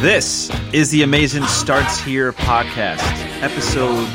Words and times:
This 0.00 0.48
is 0.72 0.92
the 0.92 1.02
Amazing 1.02 1.42
Starts 1.46 1.98
Here 1.98 2.32
podcast, 2.32 3.02
episode 3.42 4.06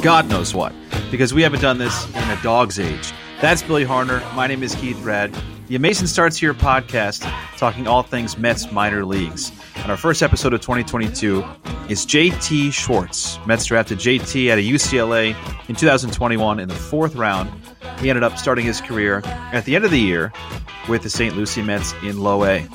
God 0.00 0.28
knows 0.28 0.54
what, 0.54 0.72
because 1.10 1.34
we 1.34 1.42
haven't 1.42 1.60
done 1.60 1.76
this 1.76 2.06
in 2.14 2.30
a 2.30 2.40
dog's 2.40 2.78
age. 2.78 3.12
That's 3.40 3.60
Billy 3.60 3.84
Harner. 3.84 4.22
My 4.36 4.46
name 4.46 4.62
is 4.62 4.76
Keith 4.76 4.96
Brad. 5.02 5.36
The 5.66 5.74
Amazing 5.74 6.06
Starts 6.06 6.36
Here 6.36 6.54
podcast, 6.54 7.28
talking 7.56 7.88
all 7.88 8.04
things 8.04 8.38
Mets 8.38 8.70
minor 8.70 9.04
leagues. 9.04 9.50
And 9.74 9.90
our 9.90 9.96
first 9.96 10.22
episode 10.22 10.54
of 10.54 10.60
2022 10.60 11.44
is 11.88 12.06
JT 12.06 12.72
Schwartz. 12.72 13.44
Mets 13.44 13.64
drafted 13.64 13.98
JT 13.98 14.52
out 14.52 14.58
of 14.58 14.64
UCLA 14.64 15.34
in 15.68 15.74
2021 15.74 16.60
in 16.60 16.68
the 16.68 16.74
fourth 16.76 17.16
round. 17.16 17.50
He 18.00 18.10
ended 18.10 18.22
up 18.22 18.38
starting 18.38 18.64
his 18.64 18.80
career 18.80 19.22
at 19.24 19.64
the 19.64 19.76
end 19.76 19.84
of 19.84 19.90
the 19.90 20.00
year 20.00 20.32
with 20.88 21.02
the 21.02 21.10
St. 21.10 21.36
Lucie 21.36 21.62
Mets 21.62 21.94
in 22.02 22.20
low 22.20 22.44
A. 22.44 22.66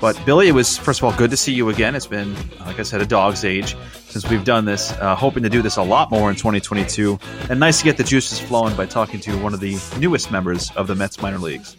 But 0.00 0.20
Billy, 0.26 0.48
it 0.48 0.52
was 0.52 0.76
first 0.76 1.00
of 1.00 1.04
all 1.04 1.16
good 1.16 1.30
to 1.30 1.36
see 1.36 1.52
you 1.52 1.68
again. 1.68 1.94
It's 1.94 2.06
been, 2.06 2.34
like 2.60 2.78
I 2.78 2.82
said, 2.82 3.00
a 3.00 3.06
dog's 3.06 3.44
age 3.44 3.76
since 4.08 4.28
we've 4.28 4.44
done 4.44 4.64
this. 4.64 4.92
Uh, 4.92 5.14
hoping 5.14 5.42
to 5.42 5.48
do 5.48 5.62
this 5.62 5.76
a 5.76 5.82
lot 5.82 6.10
more 6.10 6.30
in 6.30 6.36
2022, 6.36 7.18
and 7.48 7.60
nice 7.60 7.78
to 7.78 7.84
get 7.84 7.96
the 7.96 8.04
juices 8.04 8.38
flowing 8.40 8.76
by 8.76 8.86
talking 8.86 9.20
to 9.20 9.36
one 9.42 9.54
of 9.54 9.60
the 9.60 9.78
newest 9.98 10.30
members 10.30 10.70
of 10.72 10.86
the 10.86 10.94
Mets 10.94 11.20
minor 11.22 11.38
leagues. 11.38 11.76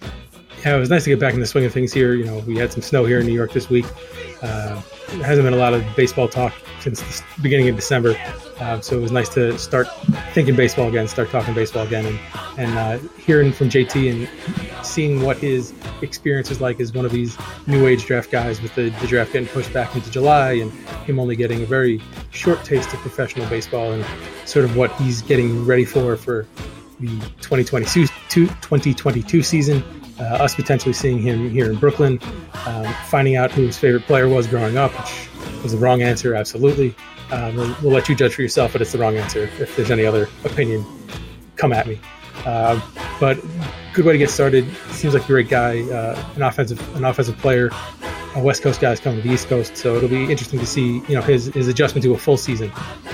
Yeah, 0.65 0.77
it 0.77 0.79
was 0.79 0.89
nice 0.89 1.03
to 1.03 1.11
get 1.11 1.19
back 1.19 1.35
in 1.35 1.39
the 1.39 1.45
swing 1.45 1.65
of 1.65 1.73
things 1.73 1.93
here. 1.93 2.15
You 2.15 2.25
know, 2.25 2.39
we 2.39 2.57
had 2.57 2.71
some 2.71 2.81
snow 2.81 3.05
here 3.05 3.19
in 3.19 3.27
New 3.27 3.33
York 3.33 3.53
this 3.53 3.69
week. 3.69 3.85
Uh, 4.41 4.81
there 5.09 5.23
hasn't 5.23 5.45
been 5.45 5.53
a 5.53 5.57
lot 5.57 5.73
of 5.73 5.85
baseball 5.95 6.27
talk 6.27 6.53
since 6.79 7.01
the 7.21 7.41
beginning 7.41 7.69
of 7.69 7.75
December, 7.75 8.15
uh, 8.59 8.79
so 8.79 8.97
it 8.97 9.01
was 9.01 9.11
nice 9.11 9.29
to 9.29 9.57
start 9.57 9.87
thinking 10.33 10.55
baseball 10.55 10.87
again, 10.87 11.07
start 11.07 11.29
talking 11.29 11.53
baseball 11.53 11.85
again, 11.85 12.05
and 12.05 12.19
and 12.57 12.77
uh, 12.77 12.97
hearing 13.17 13.51
from 13.51 13.69
JT 13.69 14.11
and 14.11 14.85
seeing 14.85 15.21
what 15.21 15.37
his 15.37 15.73
experience 16.01 16.51
is 16.51 16.61
like 16.61 16.79
as 16.79 16.93
one 16.93 17.05
of 17.05 17.11
these 17.11 17.37
new 17.67 17.87
age 17.87 18.05
draft 18.05 18.31
guys 18.31 18.61
with 18.61 18.73
the, 18.75 18.89
the 19.01 19.07
draft 19.07 19.33
getting 19.33 19.47
pushed 19.47 19.73
back 19.73 19.93
into 19.95 20.09
July 20.09 20.53
and 20.53 20.71
him 21.05 21.19
only 21.19 21.35
getting 21.35 21.63
a 21.63 21.65
very 21.65 22.01
short 22.31 22.63
taste 22.63 22.93
of 22.93 22.99
professional 22.99 23.47
baseball 23.49 23.91
and 23.91 24.05
sort 24.47 24.63
of 24.63 24.77
what 24.77 24.91
he's 24.93 25.21
getting 25.21 25.65
ready 25.65 25.85
for 25.85 26.15
for 26.15 26.47
the 26.99 27.07
2022, 27.41 28.07
2022 28.29 29.43
season. 29.43 29.83
Uh, 30.17 30.23
us 30.23 30.55
potentially 30.55 30.93
seeing 30.93 31.21
him 31.21 31.49
here 31.49 31.69
in 31.69 31.77
Brooklyn, 31.77 32.21
um, 32.65 32.85
finding 33.07 33.35
out 33.35 33.51
who 33.51 33.63
his 33.63 33.77
favorite 33.77 34.03
player 34.03 34.29
was 34.29 34.47
growing 34.47 34.77
up, 34.77 34.91
which 34.93 35.29
was 35.61 35.73
the 35.73 35.77
wrong 35.77 36.01
answer, 36.01 36.33
absolutely. 36.35 36.95
Um, 37.31 37.55
we'll, 37.55 37.75
we'll, 37.81 37.91
let 37.91 38.07
you 38.07 38.15
judge 38.15 38.35
for 38.35 38.41
yourself, 38.41 38.73
but 38.73 38.81
it's 38.81 38.91
the 38.91 38.97
wrong 38.97 39.17
answer. 39.17 39.49
If 39.59 39.75
there's 39.75 39.91
any 39.91 40.05
other 40.05 40.29
opinion, 40.43 40.85
come 41.55 41.73
at 41.73 41.87
me. 41.87 41.99
Uh, 42.45 42.79
but 43.19 43.39
good 43.93 44.05
way 44.05 44.13
to 44.13 44.19
get 44.19 44.29
started. 44.29 44.65
Seems 44.91 45.13
like 45.13 45.23
a 45.23 45.27
great 45.27 45.49
guy, 45.49 45.81
uh, 45.89 46.33
an 46.35 46.43
offensive 46.43 46.95
an 46.95 47.05
offensive 47.05 47.37
player. 47.37 47.69
A 48.35 48.39
West 48.39 48.61
Coast 48.61 48.81
guys 48.81 48.99
coming 48.99 49.21
to 49.21 49.27
the 49.27 49.33
East 49.33 49.47
Coast, 49.47 49.77
so 49.77 49.95
it'll 49.95 50.09
be 50.09 50.23
interesting 50.23 50.59
to 50.59 50.65
see 50.65 51.01
you 51.07 51.15
know 51.15 51.21
his, 51.21 51.45
his 51.45 51.69
adjustment 51.69 52.03
to 52.03 52.13
a 52.13 52.17
full 52.17 52.35
season, 52.35 52.69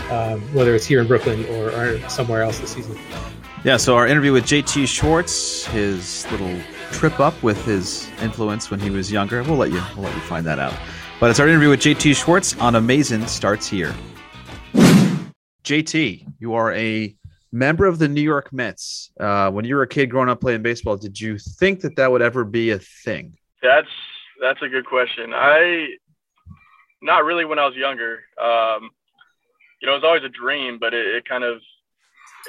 um, 0.09 0.41
whether 0.53 0.73
it's 0.73 0.85
here 0.85 0.99
in 0.99 1.05
Brooklyn 1.05 1.45
or, 1.45 1.69
or 1.69 2.09
somewhere 2.09 2.41
else 2.41 2.57
this 2.57 2.71
season. 2.71 2.97
Yeah, 3.63 3.77
so 3.77 3.95
our 3.95 4.07
interview 4.07 4.33
with 4.33 4.45
JT 4.45 4.87
Schwartz, 4.87 5.67
his 5.67 6.25
little 6.31 6.59
trip 6.91 7.19
up 7.19 7.41
with 7.43 7.63
his 7.65 8.09
influence 8.19 8.71
when 8.71 8.79
he 8.79 8.89
was 8.89 9.11
younger. 9.11 9.43
We'll 9.43 9.57
let 9.57 9.71
you 9.71 9.81
we'll 9.95 10.05
let 10.05 10.15
you 10.15 10.21
find 10.21 10.43
that 10.47 10.57
out. 10.57 10.73
But 11.21 11.29
it's 11.29 11.39
our 11.39 11.47
interview 11.47 11.69
with 11.69 11.81
JT 11.81 12.15
Schwartz 12.15 12.57
on 12.57 12.73
Amazing 12.73 13.27
starts 13.27 13.67
here. 13.67 13.93
JT, 15.63 16.25
you 16.39 16.55
are 16.55 16.73
a 16.73 17.15
member 17.51 17.85
of 17.85 17.99
the 17.99 18.07
New 18.07 18.23
York 18.23 18.51
Mets. 18.51 19.11
Uh, 19.19 19.51
when 19.51 19.63
you 19.63 19.75
were 19.75 19.83
a 19.83 19.87
kid 19.87 20.09
growing 20.09 20.29
up 20.29 20.41
playing 20.41 20.63
baseball, 20.63 20.97
did 20.97 21.21
you 21.21 21.37
think 21.37 21.81
that 21.81 21.95
that 21.97 22.11
would 22.11 22.23
ever 22.23 22.43
be 22.43 22.71
a 22.71 22.79
thing? 22.79 23.37
That's 23.61 23.87
that's 24.41 24.63
a 24.63 24.67
good 24.67 24.87
question. 24.87 25.31
I 25.31 25.89
not 27.03 27.23
really 27.23 27.45
when 27.45 27.59
I 27.59 27.67
was 27.67 27.75
younger. 27.75 28.23
Um, 28.41 28.89
you 29.79 29.85
know, 29.85 29.93
it 29.93 29.97
was 29.97 30.03
always 30.03 30.23
a 30.23 30.29
dream, 30.29 30.79
but 30.79 30.95
it, 30.95 31.05
it 31.05 31.25
kind 31.25 31.43
of 31.43 31.57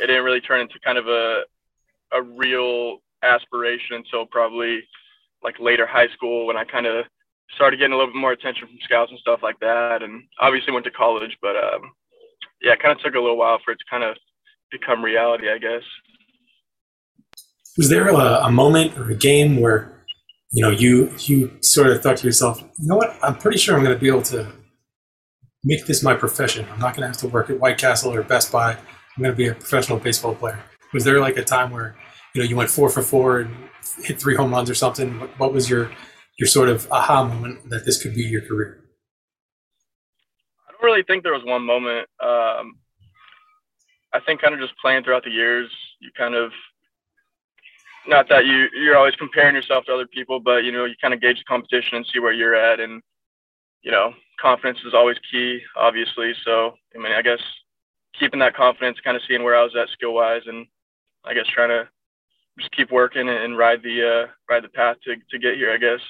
it 0.00 0.06
didn't 0.06 0.24
really 0.24 0.40
turn 0.40 0.62
into 0.62 0.80
kind 0.82 0.96
of 0.96 1.08
a 1.08 1.42
a 2.12 2.22
real 2.22 3.02
aspiration 3.22 3.96
until 3.96 4.24
probably 4.24 4.80
like 5.42 5.60
later 5.60 5.86
high 5.86 6.08
school 6.08 6.46
when 6.46 6.56
I 6.56 6.64
kind 6.64 6.86
of 6.86 7.04
started 7.54 7.78
getting 7.78 7.92
a 7.92 7.96
little 7.96 8.12
bit 8.12 8.20
more 8.20 8.32
attention 8.32 8.66
from 8.66 8.78
scouts 8.82 9.10
and 9.10 9.20
stuff 9.20 9.40
like 9.42 9.58
that, 9.60 10.02
and 10.02 10.22
obviously 10.40 10.72
went 10.72 10.84
to 10.84 10.90
college. 10.90 11.36
But 11.40 11.56
um, 11.56 11.92
yeah, 12.60 12.72
it 12.72 12.80
kind 12.80 12.96
of 12.96 13.02
took 13.02 13.14
a 13.14 13.20
little 13.20 13.36
while 13.36 13.58
for 13.64 13.72
it 13.72 13.76
to 13.76 13.84
kind 13.90 14.04
of 14.04 14.16
become 14.70 15.04
reality, 15.04 15.50
I 15.50 15.58
guess. 15.58 15.82
Was 17.76 17.88
there 17.88 18.08
a, 18.08 18.44
a 18.44 18.50
moment 18.50 18.98
or 18.98 19.10
a 19.10 19.14
game 19.14 19.60
where 19.60 20.04
you 20.52 20.62
know 20.62 20.70
you 20.70 21.12
you 21.20 21.56
sort 21.60 21.88
of 21.88 22.02
thought 22.02 22.18
to 22.18 22.26
yourself, 22.26 22.60
you 22.60 22.88
know 22.88 22.96
what? 22.96 23.16
I'm 23.22 23.36
pretty 23.36 23.58
sure 23.58 23.76
I'm 23.76 23.84
going 23.84 23.96
to 23.96 24.00
be 24.00 24.08
able 24.08 24.22
to 24.22 24.52
make 25.64 25.86
this 25.86 26.02
my 26.02 26.14
profession. 26.14 26.66
I'm 26.72 26.80
not 26.80 26.94
going 26.94 27.02
to 27.02 27.06
have 27.06 27.16
to 27.18 27.28
work 27.28 27.50
at 27.50 27.58
White 27.58 27.78
Castle 27.78 28.12
or 28.12 28.22
Best 28.22 28.52
Buy. 28.52 28.72
I'm 28.72 29.22
going 29.22 29.32
to 29.32 29.36
be 29.36 29.48
a 29.48 29.54
professional 29.54 29.98
baseball 29.98 30.34
player. 30.34 30.62
Was 30.92 31.04
there 31.04 31.20
like 31.20 31.36
a 31.36 31.44
time 31.44 31.70
where 31.70 31.96
you 32.34 32.42
know 32.42 32.48
you 32.48 32.56
went 32.56 32.70
four 32.70 32.88
for 32.88 33.02
four 33.02 33.40
and 33.40 33.54
hit 34.02 34.20
three 34.20 34.34
home 34.34 34.52
runs 34.52 34.68
or 34.68 34.74
something? 34.74 35.12
What 35.38 35.52
was 35.52 35.68
your 35.68 35.90
your 36.38 36.46
sort 36.46 36.68
of 36.68 36.90
aha 36.90 37.24
moment 37.24 37.68
that 37.70 37.84
this 37.84 38.02
could 38.02 38.14
be 38.14 38.22
your 38.22 38.42
career? 38.42 38.84
I 40.68 40.72
don't 40.72 40.82
really 40.82 41.02
think 41.02 41.22
there 41.22 41.32
was 41.32 41.44
one 41.44 41.62
moment. 41.62 42.08
Um, 42.20 42.78
I 44.12 44.20
think 44.26 44.40
kind 44.40 44.54
of 44.54 44.60
just 44.60 44.78
playing 44.80 45.04
throughout 45.04 45.24
the 45.24 45.30
years, 45.30 45.70
you 46.00 46.10
kind 46.16 46.34
of 46.34 46.52
not 48.06 48.28
that 48.28 48.46
you 48.46 48.68
you're 48.74 48.96
always 48.96 49.14
comparing 49.16 49.54
yourself 49.54 49.84
to 49.86 49.94
other 49.94 50.06
people, 50.06 50.40
but 50.40 50.64
you 50.64 50.72
know 50.72 50.84
you 50.84 50.94
kind 51.00 51.14
of 51.14 51.20
gauge 51.20 51.38
the 51.38 51.44
competition 51.44 51.96
and 51.96 52.06
see 52.12 52.18
where 52.18 52.32
you're 52.32 52.54
at, 52.54 52.80
and 52.80 53.02
you 53.82 53.90
know 53.90 54.12
confidence 54.40 54.78
is 54.84 54.94
always 54.94 55.16
key, 55.30 55.60
obviously. 55.76 56.32
So 56.44 56.74
I 56.94 56.98
mean, 56.98 57.12
I 57.12 57.22
guess 57.22 57.40
keeping 58.18 58.40
that 58.40 58.56
confidence, 58.56 58.98
kind 59.04 59.16
of 59.16 59.22
seeing 59.28 59.42
where 59.42 59.56
I 59.56 59.62
was 59.62 59.76
at 59.76 59.88
skill 59.90 60.14
wise, 60.14 60.42
and 60.46 60.66
I 61.24 61.34
guess 61.34 61.46
trying 61.46 61.70
to 61.70 61.88
just 62.58 62.72
keep 62.72 62.90
working 62.90 63.28
and 63.28 63.56
ride 63.56 63.82
the 63.82 64.24
uh, 64.24 64.26
ride 64.50 64.64
the 64.64 64.68
path 64.68 64.96
to 65.04 65.14
to 65.30 65.38
get 65.38 65.56
here. 65.56 65.72
I 65.72 65.78
guess 65.78 66.00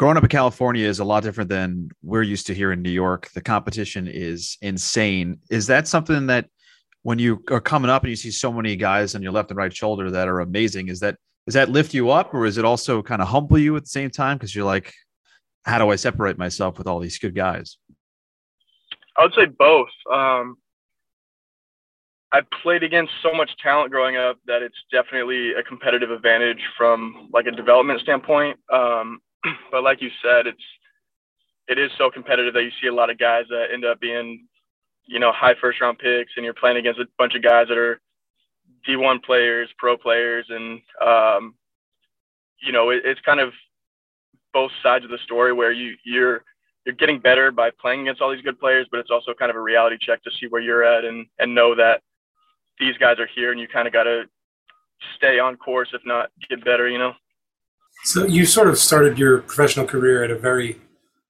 growing 0.00 0.16
up 0.16 0.22
in 0.22 0.30
California 0.30 0.88
is 0.88 0.98
a 0.98 1.04
lot 1.04 1.22
different 1.22 1.50
than 1.50 1.90
we're 2.02 2.22
used 2.22 2.46
to 2.46 2.54
here 2.54 2.72
in 2.72 2.80
New 2.80 2.90
York. 2.90 3.28
The 3.34 3.42
competition 3.42 4.08
is 4.08 4.56
insane. 4.62 5.38
Is 5.50 5.66
that 5.66 5.86
something 5.86 6.26
that 6.28 6.46
when 7.02 7.18
you 7.18 7.44
are 7.50 7.60
coming 7.60 7.90
up 7.90 8.02
and 8.02 8.08
you 8.08 8.16
see 8.16 8.30
so 8.30 8.50
many 8.50 8.76
guys 8.76 9.14
on 9.14 9.20
your 9.20 9.30
left 9.30 9.50
and 9.50 9.58
right 9.58 9.70
shoulder 9.70 10.10
that 10.10 10.26
are 10.26 10.40
amazing, 10.40 10.88
is 10.88 11.00
that 11.00 11.16
does 11.44 11.52
that 11.52 11.68
lift 11.68 11.92
you 11.92 12.08
up 12.08 12.32
or 12.32 12.46
is 12.46 12.56
it 12.56 12.64
also 12.64 13.02
kind 13.02 13.20
of 13.20 13.28
humble 13.28 13.58
you 13.58 13.76
at 13.76 13.82
the 13.82 13.90
same 13.90 14.08
time? 14.08 14.38
Because 14.38 14.54
you're 14.54 14.64
like, 14.64 14.90
how 15.66 15.76
do 15.76 15.90
I 15.90 15.96
separate 15.96 16.38
myself 16.38 16.78
with 16.78 16.86
all 16.86 16.98
these 16.98 17.18
good 17.18 17.34
guys? 17.34 17.76
I 19.18 19.24
would 19.24 19.34
say 19.34 19.44
both. 19.44 19.90
Um, 20.10 20.56
I 22.32 22.40
played 22.62 22.84
against 22.84 23.12
so 23.22 23.34
much 23.34 23.50
talent 23.62 23.90
growing 23.90 24.16
up 24.16 24.38
that 24.46 24.62
it's 24.62 24.78
definitely 24.90 25.52
a 25.52 25.62
competitive 25.62 26.10
advantage 26.10 26.62
from 26.78 27.28
like 27.34 27.44
a 27.44 27.50
development 27.50 28.00
standpoint. 28.00 28.58
Um, 28.72 29.20
but 29.70 29.82
like 29.82 30.02
you 30.02 30.10
said, 30.22 30.46
it's 30.46 30.62
it 31.68 31.78
is 31.78 31.90
so 31.98 32.10
competitive 32.10 32.54
that 32.54 32.64
you 32.64 32.70
see 32.80 32.88
a 32.88 32.94
lot 32.94 33.10
of 33.10 33.18
guys 33.18 33.44
that 33.48 33.68
end 33.72 33.84
up 33.84 34.00
being, 34.00 34.46
you 35.06 35.20
know, 35.20 35.32
high 35.32 35.54
first 35.60 35.80
round 35.80 35.98
picks, 35.98 36.32
and 36.36 36.44
you're 36.44 36.54
playing 36.54 36.76
against 36.76 37.00
a 37.00 37.06
bunch 37.16 37.34
of 37.34 37.42
guys 37.42 37.68
that 37.68 37.78
are 37.78 38.00
D1 38.88 39.22
players, 39.22 39.68
pro 39.78 39.96
players, 39.96 40.46
and 40.48 40.80
um, 41.06 41.54
you 42.62 42.72
know, 42.72 42.90
it, 42.90 43.02
it's 43.04 43.20
kind 43.20 43.40
of 43.40 43.52
both 44.52 44.72
sides 44.82 45.04
of 45.04 45.10
the 45.10 45.18
story 45.24 45.52
where 45.52 45.72
you 45.72 45.94
you're 46.04 46.44
you're 46.86 46.94
getting 46.94 47.20
better 47.20 47.50
by 47.50 47.70
playing 47.80 48.02
against 48.02 48.20
all 48.20 48.30
these 48.32 48.42
good 48.42 48.58
players, 48.58 48.86
but 48.90 49.00
it's 49.00 49.10
also 49.10 49.34
kind 49.34 49.50
of 49.50 49.56
a 49.56 49.60
reality 49.60 49.96
check 50.00 50.22
to 50.24 50.30
see 50.40 50.46
where 50.48 50.62
you're 50.62 50.84
at 50.84 51.04
and 51.04 51.26
and 51.38 51.54
know 51.54 51.74
that 51.74 52.02
these 52.78 52.96
guys 52.98 53.18
are 53.18 53.28
here, 53.34 53.52
and 53.52 53.60
you 53.60 53.68
kind 53.68 53.86
of 53.86 53.92
got 53.92 54.04
to 54.04 54.24
stay 55.16 55.38
on 55.38 55.56
course, 55.56 55.90
if 55.92 56.02
not 56.04 56.30
get 56.48 56.64
better, 56.64 56.88
you 56.88 56.98
know. 56.98 57.12
So 58.04 58.26
you 58.26 58.46
sort 58.46 58.68
of 58.68 58.78
started 58.78 59.18
your 59.18 59.42
professional 59.42 59.86
career 59.86 60.24
at 60.24 60.30
a 60.30 60.38
very 60.38 60.80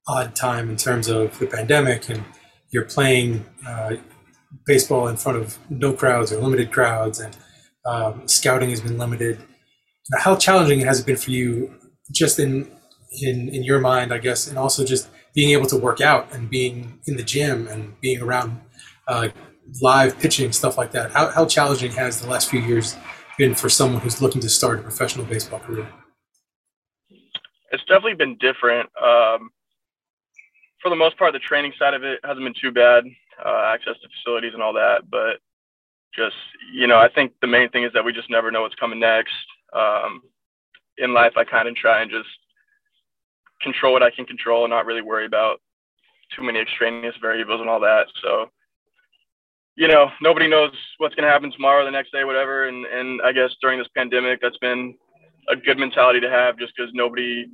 odd 0.07 0.35
time 0.35 0.69
in 0.69 0.77
terms 0.77 1.07
of 1.07 1.37
the 1.39 1.47
pandemic, 1.47 2.09
and 2.09 2.23
you're 2.71 2.85
playing 2.85 3.45
uh, 3.67 3.95
baseball 4.65 5.07
in 5.07 5.17
front 5.17 5.37
of 5.37 5.59
no 5.69 5.93
crowds 5.93 6.31
or 6.31 6.39
limited 6.41 6.71
crowds, 6.71 7.19
and 7.19 7.35
um, 7.85 8.27
scouting 8.27 8.69
has 8.69 8.81
been 8.81 8.97
limited. 8.97 9.37
Now, 10.11 10.19
how 10.19 10.35
challenging 10.35 10.79
has 10.81 10.99
it 10.99 11.05
been 11.05 11.17
for 11.17 11.31
you, 11.31 11.75
just 12.11 12.39
in 12.39 12.71
in 13.21 13.49
in 13.49 13.63
your 13.63 13.79
mind, 13.79 14.13
I 14.13 14.17
guess, 14.17 14.47
and 14.47 14.57
also 14.57 14.85
just 14.85 15.09
being 15.33 15.51
able 15.51 15.67
to 15.67 15.77
work 15.77 16.01
out 16.01 16.33
and 16.33 16.49
being 16.49 16.99
in 17.05 17.17
the 17.17 17.23
gym 17.23 17.67
and 17.67 17.99
being 18.01 18.21
around 18.21 18.61
uh, 19.07 19.29
live 19.81 20.17
pitching 20.19 20.51
stuff 20.53 20.77
like 20.77 20.91
that? 20.91 21.11
How 21.11 21.31
how 21.31 21.45
challenging 21.45 21.91
has 21.91 22.21
the 22.21 22.29
last 22.29 22.49
few 22.49 22.61
years 22.61 22.95
been 23.37 23.55
for 23.55 23.69
someone 23.69 24.01
who's 24.01 24.21
looking 24.21 24.41
to 24.41 24.49
start 24.49 24.79
a 24.79 24.81
professional 24.83 25.25
baseball 25.25 25.59
career? 25.59 25.87
It's 27.71 27.83
definitely 27.85 28.15
been 28.15 28.37
different. 28.37 28.89
Um, 29.01 29.49
for 30.81 30.89
the 30.89 30.95
most 30.95 31.17
part, 31.17 31.33
the 31.33 31.39
training 31.39 31.73
side 31.77 31.93
of 31.93 32.03
it 32.03 32.19
hasn't 32.23 32.43
been 32.43 32.53
too 32.59 32.71
bad, 32.71 33.03
uh, 33.43 33.71
access 33.73 33.95
to 34.01 34.09
facilities 34.09 34.53
and 34.53 34.63
all 34.63 34.73
that. 34.73 35.09
But 35.09 35.39
just, 36.15 36.35
you 36.73 36.87
know, 36.87 36.97
I 36.97 37.07
think 37.07 37.33
the 37.41 37.47
main 37.47 37.69
thing 37.69 37.83
is 37.83 37.93
that 37.93 38.03
we 38.03 38.13
just 38.13 38.29
never 38.29 38.51
know 38.51 38.61
what's 38.61 38.75
coming 38.75 38.99
next. 38.99 39.33
Um, 39.73 40.21
in 40.97 41.13
life, 41.13 41.33
I 41.37 41.43
kind 41.43 41.67
of 41.67 41.75
try 41.75 42.01
and 42.01 42.11
just 42.11 42.27
control 43.61 43.93
what 43.93 44.03
I 44.03 44.11
can 44.11 44.25
control 44.25 44.65
and 44.65 44.71
not 44.71 44.85
really 44.85 45.01
worry 45.01 45.25
about, 45.25 45.61
too 46.35 46.43
many 46.43 46.59
extraneous 46.59 47.15
variables 47.21 47.61
and 47.61 47.69
all 47.69 47.79
that. 47.81 48.07
So, 48.21 48.49
you 49.75 49.87
know, 49.87 50.09
nobody 50.21 50.47
knows 50.47 50.71
what's 50.97 51.15
going 51.15 51.25
to 51.25 51.31
happen 51.31 51.51
tomorrow, 51.51 51.85
the 51.85 51.91
next 51.91 52.11
day, 52.11 52.23
whatever. 52.23 52.67
And 52.67 52.85
and 52.85 53.21
I 53.21 53.31
guess 53.31 53.51
during 53.61 53.79
this 53.79 53.87
pandemic, 53.95 54.39
that's 54.41 54.57
been 54.57 54.95
a 55.51 55.55
good 55.55 55.77
mentality 55.77 56.19
to 56.21 56.29
have, 56.29 56.57
just 56.57 56.73
because 56.75 56.91
nobody 56.93 57.45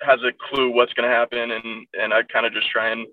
has 0.00 0.18
a 0.22 0.32
clue 0.48 0.70
what's 0.74 0.92
going 0.94 1.08
to 1.08 1.14
happen, 1.14 1.50
and 1.50 1.86
and 2.00 2.12
I 2.12 2.22
kind 2.24 2.46
of 2.46 2.52
just 2.52 2.70
try 2.70 2.90
and 2.90 3.06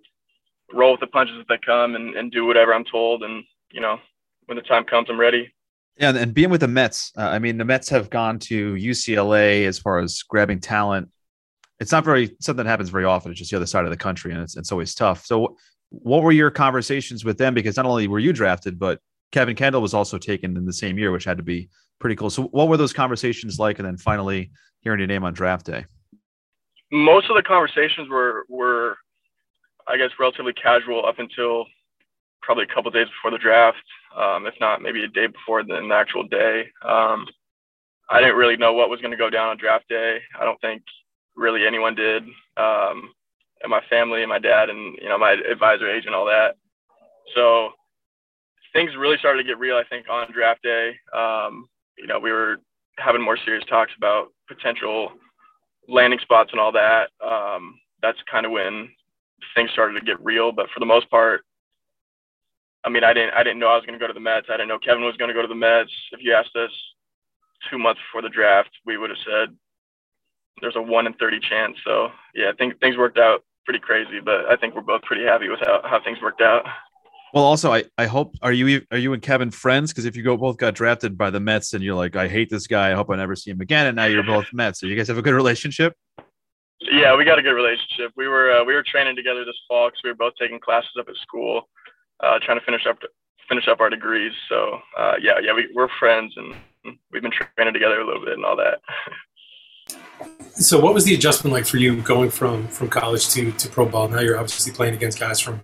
roll 0.73 0.91
with 0.91 1.01
the 1.01 1.07
punches 1.07 1.35
as 1.39 1.45
they 1.49 1.59
come 1.65 1.95
and, 1.95 2.15
and 2.15 2.31
do 2.31 2.45
whatever 2.45 2.73
I'm 2.73 2.85
told, 2.85 3.23
and 3.23 3.43
you 3.71 3.81
know, 3.81 3.97
when 4.45 4.55
the 4.55 4.63
time 4.63 4.85
comes, 4.85 5.07
I'm 5.09 5.19
ready. 5.19 5.53
Yeah, 5.97 6.15
and 6.15 6.33
being 6.33 6.49
with 6.49 6.61
the 6.61 6.67
Mets, 6.67 7.11
uh, 7.17 7.21
I 7.21 7.39
mean, 7.39 7.57
the 7.57 7.65
Mets 7.65 7.89
have 7.89 8.09
gone 8.09 8.39
to 8.39 8.73
UCLA 8.75 9.65
as 9.65 9.77
far 9.77 9.99
as 9.99 10.23
grabbing 10.23 10.59
talent. 10.59 11.09
It's 11.79 11.91
not 11.91 12.05
very 12.05 12.35
something 12.39 12.63
that 12.63 12.69
happens 12.69 12.89
very 12.89 13.05
often. 13.05 13.31
It's 13.31 13.39
just 13.39 13.51
the 13.51 13.57
other 13.57 13.65
side 13.65 13.85
of 13.85 13.91
the 13.91 13.97
country, 13.97 14.31
and 14.31 14.41
it's 14.41 14.55
it's 14.55 14.71
always 14.71 14.95
tough. 14.95 15.25
So, 15.25 15.57
what 15.89 16.23
were 16.23 16.31
your 16.31 16.51
conversations 16.51 17.25
with 17.25 17.37
them? 17.37 17.53
Because 17.53 17.75
not 17.75 17.85
only 17.85 18.07
were 18.07 18.19
you 18.19 18.33
drafted, 18.33 18.79
but 18.79 18.99
Kevin 19.31 19.55
Kendall 19.55 19.81
was 19.81 19.93
also 19.93 20.17
taken 20.17 20.55
in 20.57 20.65
the 20.65 20.73
same 20.73 20.97
year, 20.97 21.11
which 21.11 21.25
had 21.25 21.37
to 21.37 21.43
be 21.43 21.69
pretty 22.01 22.15
cool. 22.15 22.29
So, 22.29 22.43
what 22.43 22.67
were 22.67 22.77
those 22.77 22.91
conversations 22.91 23.59
like? 23.59 23.79
And 23.79 23.87
then 23.87 23.97
finally, 23.97 24.51
hearing 24.81 24.99
your 24.99 25.07
name 25.07 25.23
on 25.23 25.33
draft 25.33 25.65
day. 25.65 25.85
Most 26.91 27.29
of 27.29 27.37
the 27.37 27.43
conversations 27.43 28.09
were 28.09 28.45
were, 28.49 28.97
I 29.87 29.97
guess, 29.97 30.09
relatively 30.19 30.53
casual 30.53 31.05
up 31.05 31.19
until 31.19 31.65
probably 32.41 32.65
a 32.65 32.73
couple 32.73 32.91
days 32.91 33.07
before 33.07 33.31
the 33.31 33.41
draft, 33.41 33.77
um, 34.17 34.45
if 34.47 34.55
not 34.59 34.81
maybe 34.81 35.03
a 35.03 35.07
day 35.07 35.27
before 35.27 35.63
the, 35.63 35.79
the 35.79 35.95
actual 35.95 36.23
day. 36.27 36.65
Um, 36.83 37.27
I 38.09 38.19
didn't 38.19 38.35
really 38.35 38.57
know 38.57 38.73
what 38.73 38.89
was 38.89 38.99
going 38.99 39.11
to 39.11 39.17
go 39.17 39.29
down 39.29 39.49
on 39.49 39.57
draft 39.57 39.87
day. 39.87 40.19
I 40.37 40.43
don't 40.43 40.59
think 40.59 40.81
really 41.35 41.65
anyone 41.65 41.95
did. 41.95 42.23
Um, 42.57 43.13
and 43.63 43.69
my 43.69 43.81
family 43.89 44.21
and 44.21 44.29
my 44.29 44.39
dad 44.39 44.69
and 44.69 44.97
you 45.01 45.07
know 45.07 45.17
my 45.17 45.37
advisor 45.49 45.89
agent, 45.89 46.15
all 46.15 46.25
that. 46.25 46.55
So 47.35 47.69
things 48.73 48.91
really 48.97 49.17
started 49.17 49.43
to 49.43 49.47
get 49.47 49.59
real. 49.59 49.77
I 49.77 49.83
think 49.89 50.07
on 50.09 50.31
draft 50.31 50.63
day. 50.63 50.95
Um, 51.15 51.69
you 52.01 52.07
know, 52.07 52.19
we 52.19 52.31
were 52.31 52.57
having 52.97 53.21
more 53.21 53.37
serious 53.45 53.63
talks 53.69 53.91
about 53.97 54.33
potential 54.47 55.11
landing 55.87 56.19
spots 56.19 56.49
and 56.51 56.59
all 56.59 56.71
that. 56.71 57.09
Um, 57.25 57.79
that's 58.01 58.17
kind 58.29 58.45
of 58.45 58.51
when 58.51 58.89
things 59.55 59.71
started 59.71 59.99
to 59.99 60.05
get 60.05 60.23
real. 60.23 60.51
But 60.51 60.67
for 60.73 60.79
the 60.79 60.85
most 60.85 61.09
part, 61.09 61.45
I 62.83 62.89
mean, 62.89 63.03
I 63.03 63.13
didn't 63.13 63.33
I 63.35 63.43
didn't 63.43 63.59
know 63.59 63.67
I 63.67 63.75
was 63.75 63.85
going 63.85 63.97
to 63.97 64.03
go 64.03 64.07
to 64.07 64.13
the 64.13 64.19
Mets. 64.19 64.47
I 64.49 64.53
didn't 64.53 64.69
know 64.69 64.79
Kevin 64.79 65.03
was 65.03 65.17
going 65.17 65.29
to 65.29 65.35
go 65.35 65.41
to 65.41 65.47
the 65.47 65.55
Mets. 65.55 65.91
If 66.11 66.19
you 66.21 66.33
asked 66.33 66.55
us 66.55 66.71
two 67.69 67.77
months 67.77 68.01
before 68.09 68.23
the 68.23 68.33
draft, 68.33 68.71
we 68.85 68.97
would 68.97 69.11
have 69.11 69.19
said 69.25 69.55
there's 70.61 70.75
a 70.75 70.81
one 70.81 71.05
in 71.05 71.13
thirty 71.13 71.39
chance. 71.39 71.77
So 71.85 72.09
yeah, 72.33 72.49
I 72.49 72.53
think 72.57 72.79
things 72.79 72.97
worked 72.97 73.19
out 73.19 73.43
pretty 73.65 73.79
crazy, 73.79 74.19
but 74.19 74.45
I 74.49 74.55
think 74.55 74.73
we're 74.73 74.81
both 74.81 75.03
pretty 75.03 75.23
happy 75.23 75.47
with 75.47 75.59
how, 75.59 75.81
how 75.83 75.99
things 76.03 76.17
worked 76.21 76.41
out. 76.41 76.65
Well, 77.33 77.45
also, 77.45 77.73
I, 77.73 77.85
I 77.97 78.07
hope 78.07 78.35
are 78.41 78.51
you 78.51 78.81
are 78.91 78.97
you 78.97 79.13
and 79.13 79.21
Kevin 79.21 79.51
friends? 79.51 79.91
Because 79.91 80.05
if 80.05 80.15
you 80.17 80.23
go 80.23 80.35
both 80.35 80.57
got 80.57 80.75
drafted 80.75 81.17
by 81.17 81.29
the 81.29 81.39
Mets 81.39 81.73
and 81.73 81.83
you're 81.83 81.95
like, 81.95 82.15
I 82.15 82.27
hate 82.27 82.49
this 82.49 82.67
guy, 82.67 82.91
I 82.91 82.93
hope 82.93 83.09
I 83.09 83.15
never 83.15 83.35
see 83.35 83.51
him 83.51 83.61
again, 83.61 83.87
and 83.87 83.95
now 83.95 84.05
you're 84.05 84.23
both 84.23 84.47
Mets, 84.53 84.79
so 84.79 84.87
you 84.87 84.95
guys 84.95 85.07
have 85.07 85.17
a 85.17 85.21
good 85.21 85.33
relationship. 85.33 85.95
Yeah, 86.81 87.15
we 87.15 87.23
got 87.23 87.37
a 87.37 87.41
good 87.41 87.53
relationship. 87.53 88.11
We 88.17 88.27
were 88.27 88.51
uh, 88.51 88.63
we 88.65 88.73
were 88.73 88.83
training 88.83 89.15
together 89.15 89.45
this 89.45 89.55
fall 89.67 89.87
because 89.87 90.01
we 90.03 90.09
were 90.09 90.15
both 90.15 90.33
taking 90.39 90.59
classes 90.59 90.91
up 90.99 91.07
at 91.07 91.15
school, 91.17 91.69
uh, 92.21 92.39
trying 92.43 92.59
to 92.59 92.65
finish 92.65 92.85
up 92.85 92.97
finish 93.47 93.67
up 93.67 93.79
our 93.79 93.89
degrees. 93.89 94.33
So 94.49 94.79
uh, 94.97 95.13
yeah, 95.21 95.39
yeah, 95.41 95.53
we, 95.53 95.69
we're 95.73 95.89
friends 95.99 96.33
and 96.35 96.55
we've 97.11 97.21
been 97.21 97.31
training 97.31 97.73
together 97.73 98.01
a 98.01 98.05
little 98.05 98.23
bit 98.25 98.33
and 98.33 98.45
all 98.45 98.57
that. 98.57 98.79
so, 100.53 100.79
what 100.79 100.93
was 100.93 101.05
the 101.05 101.13
adjustment 101.13 101.53
like 101.53 101.65
for 101.65 101.77
you 101.77 102.01
going 102.01 102.29
from 102.29 102.67
from 102.67 102.89
college 102.89 103.29
to 103.29 103.51
to 103.51 103.69
pro 103.69 103.85
ball? 103.85 104.07
Now 104.07 104.19
you're 104.19 104.37
obviously 104.37 104.73
playing 104.73 104.95
against 104.95 105.19
guys 105.19 105.39
from 105.39 105.61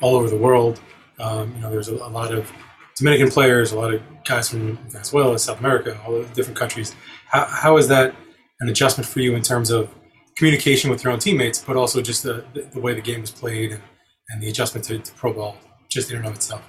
all 0.00 0.14
over 0.14 0.30
the 0.30 0.36
world. 0.36 0.80
Um, 1.20 1.54
you 1.54 1.60
know, 1.60 1.70
there's 1.70 1.88
a, 1.88 1.94
a, 1.94 2.08
lot 2.08 2.32
of 2.32 2.50
Dominican 2.96 3.30
players, 3.30 3.72
a 3.72 3.78
lot 3.78 3.92
of 3.92 4.02
guys 4.24 4.48
from 4.48 4.76
Venezuela, 4.88 5.38
South 5.38 5.60
America, 5.60 6.00
all 6.06 6.22
the 6.22 6.28
different 6.34 6.58
countries. 6.58 6.94
How, 7.26 7.44
how 7.44 7.76
is 7.76 7.88
that 7.88 8.14
an 8.60 8.68
adjustment 8.68 9.08
for 9.08 9.20
you 9.20 9.34
in 9.34 9.42
terms 9.42 9.70
of 9.70 9.94
communication 10.36 10.90
with 10.90 11.04
your 11.04 11.12
own 11.12 11.18
teammates, 11.18 11.62
but 11.62 11.76
also 11.76 12.00
just 12.00 12.22
the, 12.22 12.44
the, 12.54 12.62
the 12.72 12.80
way 12.80 12.94
the 12.94 13.00
game 13.00 13.22
is 13.22 13.30
played 13.30 13.72
and, 13.72 13.82
and 14.30 14.42
the 14.42 14.48
adjustment 14.48 14.84
to, 14.86 14.98
to, 14.98 15.12
pro 15.12 15.32
ball, 15.32 15.56
just 15.88 16.10
in 16.10 16.16
and 16.16 16.26
of 16.26 16.34
itself? 16.34 16.62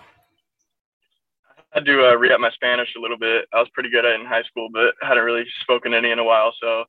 I 1.58 1.80
had 1.80 1.86
to 1.86 2.10
uh, 2.10 2.16
re 2.16 2.34
up 2.34 2.40
my 2.40 2.52
Spanish 2.52 2.90
a 2.98 3.00
little 3.00 3.18
bit. 3.18 3.46
I 3.54 3.60
was 3.60 3.70
pretty 3.74 3.90
good 3.90 4.06
at 4.06 4.12
it 4.12 4.20
in 4.20 4.26
high 4.26 4.44
school, 4.44 4.68
but 4.74 4.94
hadn't 5.02 5.24
really 5.24 5.46
spoken 5.62 5.94
any 5.94 6.12
in 6.12 6.20
a 6.20 6.24
while. 6.24 6.54
So, 6.62 6.82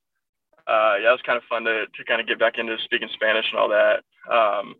uh, 0.66 0.94
yeah, 1.00 1.08
it 1.08 1.18
was 1.18 1.22
kind 1.24 1.36
of 1.36 1.44
fun 1.48 1.64
to, 1.64 1.86
to 1.86 2.04
kind 2.04 2.20
of 2.20 2.26
get 2.26 2.40
back 2.40 2.58
into 2.58 2.76
speaking 2.84 3.08
Spanish 3.14 3.46
and 3.52 3.60
all 3.60 3.68
that. 3.68 4.02
Um, 4.32 4.74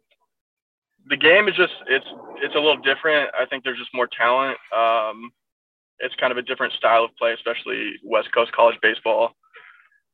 the 1.08 1.16
game 1.16 1.49
is 1.49 1.54
just 1.54 1.72
it's 1.88 2.06
it's 2.37 2.54
a 2.54 2.58
little 2.58 2.76
different. 2.76 3.31
I 3.38 3.46
think 3.46 3.64
there's 3.64 3.78
just 3.78 3.94
more 3.94 4.08
talent. 4.08 4.56
Um, 4.76 5.31
it's 5.99 6.14
kind 6.16 6.32
of 6.32 6.38
a 6.38 6.43
different 6.43 6.72
style 6.75 7.04
of 7.04 7.16
play, 7.16 7.32
especially 7.32 7.93
West 8.02 8.32
Coast 8.34 8.52
college 8.52 8.76
baseball 8.82 9.32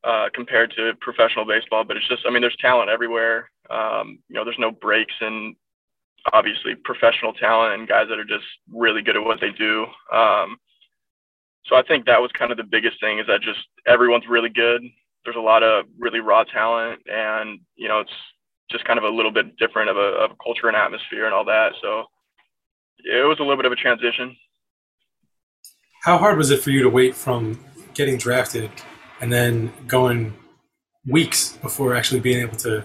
uh, 0.04 0.28
compared 0.34 0.72
to 0.76 0.92
professional 1.00 1.44
baseball. 1.44 1.84
But 1.84 1.96
it's 1.96 2.08
just 2.08 2.24
I 2.26 2.30
mean 2.30 2.42
there's 2.42 2.56
talent 2.60 2.90
everywhere. 2.90 3.50
Um, 3.70 4.18
you 4.28 4.34
know 4.34 4.44
there's 4.44 4.58
no 4.58 4.70
breaks 4.70 5.14
and 5.20 5.54
obviously 6.32 6.74
professional 6.74 7.32
talent 7.32 7.74
and 7.74 7.88
guys 7.88 8.06
that 8.08 8.18
are 8.18 8.24
just 8.24 8.44
really 8.72 9.02
good 9.02 9.16
at 9.16 9.24
what 9.24 9.40
they 9.40 9.50
do. 9.50 9.86
Um, 10.12 10.58
so 11.64 11.76
I 11.76 11.82
think 11.82 12.06
that 12.06 12.20
was 12.20 12.30
kind 12.32 12.50
of 12.50 12.56
the 12.56 12.64
biggest 12.64 13.00
thing 13.00 13.18
is 13.18 13.26
that 13.26 13.42
just 13.42 13.60
everyone's 13.86 14.26
really 14.28 14.48
good. 14.48 14.82
There's 15.24 15.36
a 15.36 15.40
lot 15.40 15.62
of 15.62 15.84
really 15.98 16.20
raw 16.20 16.44
talent, 16.44 17.02
and 17.06 17.60
you 17.76 17.88
know 17.88 18.00
it's 18.00 18.12
just 18.70 18.84
kind 18.84 18.98
of 18.98 19.04
a 19.04 19.08
little 19.08 19.32
bit 19.32 19.56
different 19.56 19.90
of 19.90 19.96
a, 19.96 20.00
of 20.00 20.30
a 20.32 20.36
culture 20.42 20.68
and 20.68 20.76
atmosphere 20.76 21.24
and 21.24 21.34
all 21.34 21.44
that. 21.44 21.72
So 21.80 22.04
it 23.04 23.26
was 23.26 23.38
a 23.38 23.42
little 23.42 23.56
bit 23.56 23.66
of 23.66 23.72
a 23.72 23.76
transition. 23.76 24.36
How 26.02 26.18
hard 26.18 26.38
was 26.38 26.50
it 26.50 26.60
for 26.60 26.70
you 26.70 26.82
to 26.82 26.90
wait 26.90 27.14
from 27.14 27.58
getting 27.94 28.16
drafted 28.16 28.70
and 29.20 29.32
then 29.32 29.72
going 29.86 30.34
weeks 31.06 31.56
before 31.56 31.94
actually 31.94 32.20
being 32.20 32.40
able 32.40 32.56
to 32.58 32.84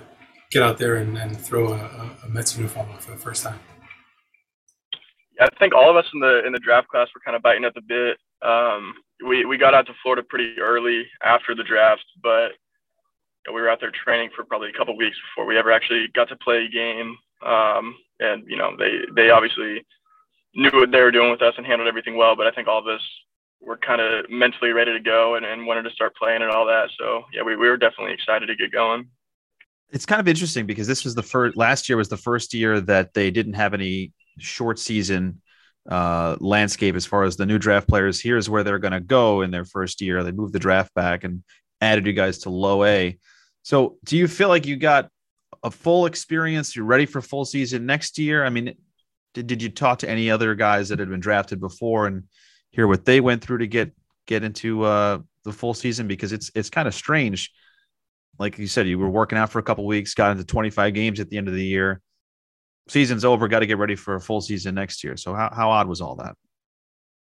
get 0.52 0.64
out 0.64 0.78
there 0.78 0.96
and, 0.96 1.18
and 1.18 1.40
throw 1.40 1.74
a, 1.74 2.12
a 2.26 2.30
Mets 2.30 2.56
uniform 2.58 2.90
on 2.90 2.98
for 3.00 3.12
the 3.12 3.18
first 3.18 3.44
time? 3.44 3.60
I 5.40 5.50
think 5.60 5.74
all 5.74 5.90
of 5.90 5.96
us 5.96 6.06
in 6.14 6.20
the 6.20 6.46
in 6.46 6.54
the 6.54 6.60
draft 6.60 6.88
class 6.88 7.08
were 7.14 7.22
kind 7.26 7.36
of 7.36 7.42
biting 7.42 7.66
at 7.66 7.74
the 7.74 7.82
bit. 7.82 8.18
Um, 8.48 8.94
we 9.28 9.46
we 9.46 9.58
got 9.58 9.74
out 9.74 9.88
to 9.88 9.94
Florida 10.02 10.24
pretty 10.28 10.56
early 10.60 11.06
after 11.24 11.56
the 11.56 11.64
draft, 11.64 12.06
but 12.22 12.52
we 13.48 13.62
were 13.62 13.70
out 13.70 13.80
there 13.82 13.92
training 13.92 14.30
for 14.36 14.44
probably 14.46 14.70
a 14.70 14.74
couple 14.74 14.96
weeks 14.96 15.18
before 15.30 15.46
we 15.46 15.58
ever 15.58 15.72
actually 15.72 16.08
got 16.14 16.30
to 16.30 16.36
play 16.38 16.66
a 16.66 16.70
game. 16.70 17.18
Um, 17.46 17.96
and 18.20 18.44
you 18.48 18.58
know, 18.58 18.76
they 18.78 19.02
they 19.16 19.30
obviously 19.30 19.86
knew 20.56 20.72
what 20.74 20.92
they 20.92 21.02
were 21.02 21.12
doing 21.12 21.32
with 21.32 21.42
us 21.42 21.56
and 21.58 21.66
handled 21.66 21.88
everything 21.88 22.16
well. 22.16 22.36
But 22.36 22.48
I 22.48 22.52
think 22.52 22.68
all 22.68 22.80
of 22.80 22.88
us 22.88 23.02
were 23.60 23.78
kind 23.78 24.02
of 24.02 24.30
mentally 24.30 24.72
ready 24.72 24.94
to 24.94 25.00
go 25.00 25.36
and, 25.36 25.46
and 25.46 25.66
wanted 25.66 25.84
to 25.84 25.90
start 25.92 26.16
playing 26.16 26.42
and 26.42 26.52
all 26.52 26.66
that. 26.66 26.90
So 27.00 27.24
yeah, 27.34 27.44
we, 27.44 27.56
we 27.56 27.68
were 27.68 27.78
definitely 27.78 28.14
excited 28.14 28.48
to 28.48 28.56
get 28.56 28.72
going. 28.72 29.08
It's 29.92 30.06
kind 30.06 30.20
of 30.20 30.28
interesting 30.28 30.66
because 30.66 30.88
this 30.88 31.04
was 31.04 31.16
the 31.16 31.24
first 31.24 31.56
last 31.56 31.88
year 31.88 31.98
was 31.98 32.10
the 32.10 32.18
first 32.18 32.54
year 32.54 32.82
that 32.82 33.14
they 33.14 33.30
didn't 33.30 33.54
have 33.54 33.74
any 33.74 34.12
short 34.40 34.80
season 34.80 35.42
uh, 35.90 36.36
landscape 36.40 36.96
as 36.96 37.06
far 37.06 37.24
as 37.24 37.36
the 37.36 37.46
new 37.46 37.60
draft 37.60 37.88
players. 37.88 38.20
Here's 38.20 38.50
where 38.50 38.64
they're 38.64 38.80
going 38.80 38.94
to 38.94 39.02
go 39.02 39.42
in 39.42 39.52
their 39.52 39.66
first 39.66 40.02
year. 40.02 40.24
They 40.24 40.32
moved 40.32 40.54
the 40.54 40.60
draft 40.60 40.94
back 40.94 41.24
and 41.24 41.44
added 41.82 42.08
you 42.08 42.14
guys 42.14 42.40
to 42.40 42.50
low 42.50 42.84
A. 42.86 43.18
So, 43.64 43.98
do 44.04 44.18
you 44.18 44.28
feel 44.28 44.50
like 44.50 44.66
you 44.66 44.76
got 44.76 45.10
a 45.64 45.72
full 45.72 46.06
experience? 46.06 46.76
You're 46.76 46.86
ready 46.86 47.06
for 47.06 47.22
full 47.22 47.46
season 47.46 47.86
next 47.86 48.18
year? 48.18 48.46
I 48.46 48.50
mean, 48.50 48.76
did, 49.34 49.48
did 49.48 49.62
you 49.62 49.70
talk 49.70 50.00
to 50.00 50.10
any 50.10 50.30
other 50.30 50.54
guys 50.54 50.90
that 50.90 51.00
had 51.00 51.10
been 51.10 51.22
drafted 51.22 51.60
before 51.60 52.08
and 52.08 52.24
hear 52.72 52.88
what 52.88 53.06
they 53.06 53.22
went 53.22 53.42
through 53.42 53.60
to 53.60 53.68
get 53.68 53.92
get 54.28 54.44
into 54.44 54.84
uh, 54.84 55.20
the 55.46 55.54
full 55.54 55.74
season? 55.74 56.08
Because 56.08 56.34
it's 56.34 56.52
it's 56.56 56.70
kind 56.70 56.88
of 56.88 56.94
strange. 56.94 57.52
Like 58.38 58.58
you 58.58 58.68
said, 58.68 58.88
you 58.88 59.00
were 59.00 59.10
working 59.10 59.38
out 59.38 59.50
for 59.50 59.60
a 59.60 59.64
couple 59.64 59.86
weeks, 59.86 60.14
got 60.14 60.32
into 60.32 60.44
25 60.44 60.94
games 60.94 61.20
at 61.20 61.30
the 61.30 61.38
end 61.38 61.48
of 61.48 61.54
the 61.54 61.64
year. 61.64 62.02
Season's 62.90 63.24
over, 63.24 63.48
got 63.48 63.60
to 63.60 63.66
get 63.66 63.78
ready 63.78 63.96
for 63.96 64.16
a 64.16 64.20
full 64.20 64.42
season 64.42 64.76
next 64.76 65.04
year. 65.04 65.16
So, 65.16 65.34
how 65.34 65.50
how 65.56 65.70
odd 65.70 65.88
was 65.88 66.02
all 66.02 66.16
that? 66.16 66.36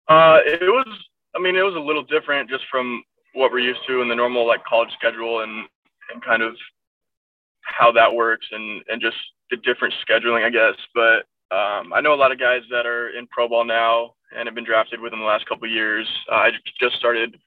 Uh, 0.09 0.39
it 0.45 0.59
was. 0.61 0.87
I 1.35 1.39
mean, 1.39 1.55
it 1.55 1.63
was 1.63 1.75
a 1.75 1.79
little 1.79 2.03
different 2.03 2.49
just 2.49 2.63
from 2.69 3.01
what 3.33 3.51
we're 3.51 3.59
used 3.59 3.79
to 3.87 4.01
in 4.01 4.09
the 4.09 4.15
normal 4.15 4.45
like 4.45 4.63
college 4.65 4.91
schedule 4.99 5.41
and 5.41 5.65
and 6.11 6.23
kind 6.23 6.41
of 6.41 6.55
how 7.61 7.91
that 7.91 8.13
works 8.13 8.45
and, 8.51 8.83
and 8.89 9.01
just 9.01 9.17
the 9.49 9.57
different 9.57 9.93
scheduling, 10.07 10.45
I 10.45 10.49
guess. 10.49 10.75
But 10.93 11.25
um, 11.55 11.93
I 11.93 12.01
know 12.01 12.13
a 12.13 12.15
lot 12.15 12.31
of 12.31 12.39
guys 12.39 12.61
that 12.71 12.85
are 12.85 13.09
in 13.09 13.27
pro 13.27 13.47
ball 13.47 13.65
now 13.65 14.13
and 14.35 14.47
have 14.47 14.55
been 14.55 14.65
drafted 14.65 14.99
within 14.99 15.19
the 15.19 15.25
last 15.25 15.47
couple 15.47 15.67
years. 15.67 16.07
Uh, 16.31 16.35
I 16.35 16.51
just 16.79 16.95
started 16.95 17.37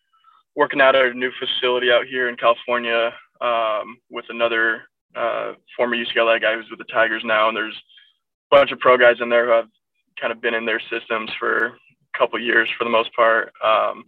working 0.55 0.81
out 0.81 0.97
at 0.97 1.07
a 1.07 1.15
new 1.15 1.31
facility 1.39 1.91
out 1.91 2.07
here 2.07 2.29
in 2.29 2.37
California 2.37 3.13
um, 3.41 3.99
with 4.11 4.25
another 4.31 4.83
uh, 5.15 5.53
former 5.77 5.97
UCLA 5.97 6.41
guy 6.41 6.55
who's 6.55 6.71
with 6.71 6.79
the 6.79 6.93
Tigers 6.93 7.23
now, 7.25 7.49
and 7.49 7.57
there's 7.57 7.75
a 7.75 8.57
bunch 8.57 8.73
of 8.73 8.79
pro 8.79 8.97
guys 8.97 9.17
in 9.21 9.29
there 9.29 9.47
who 9.47 9.53
have 9.53 9.69
kind 10.21 10.33
of 10.33 10.41
been 10.41 10.55
in 10.55 10.65
their 10.65 10.81
systems 10.91 11.31
for 11.39 11.67
a 11.67 12.19
couple 12.19 12.39
years 12.41 12.69
for 12.79 12.85
the 12.85 12.91
most 12.91 13.15
part. 13.15 13.53
Um, 13.65 14.05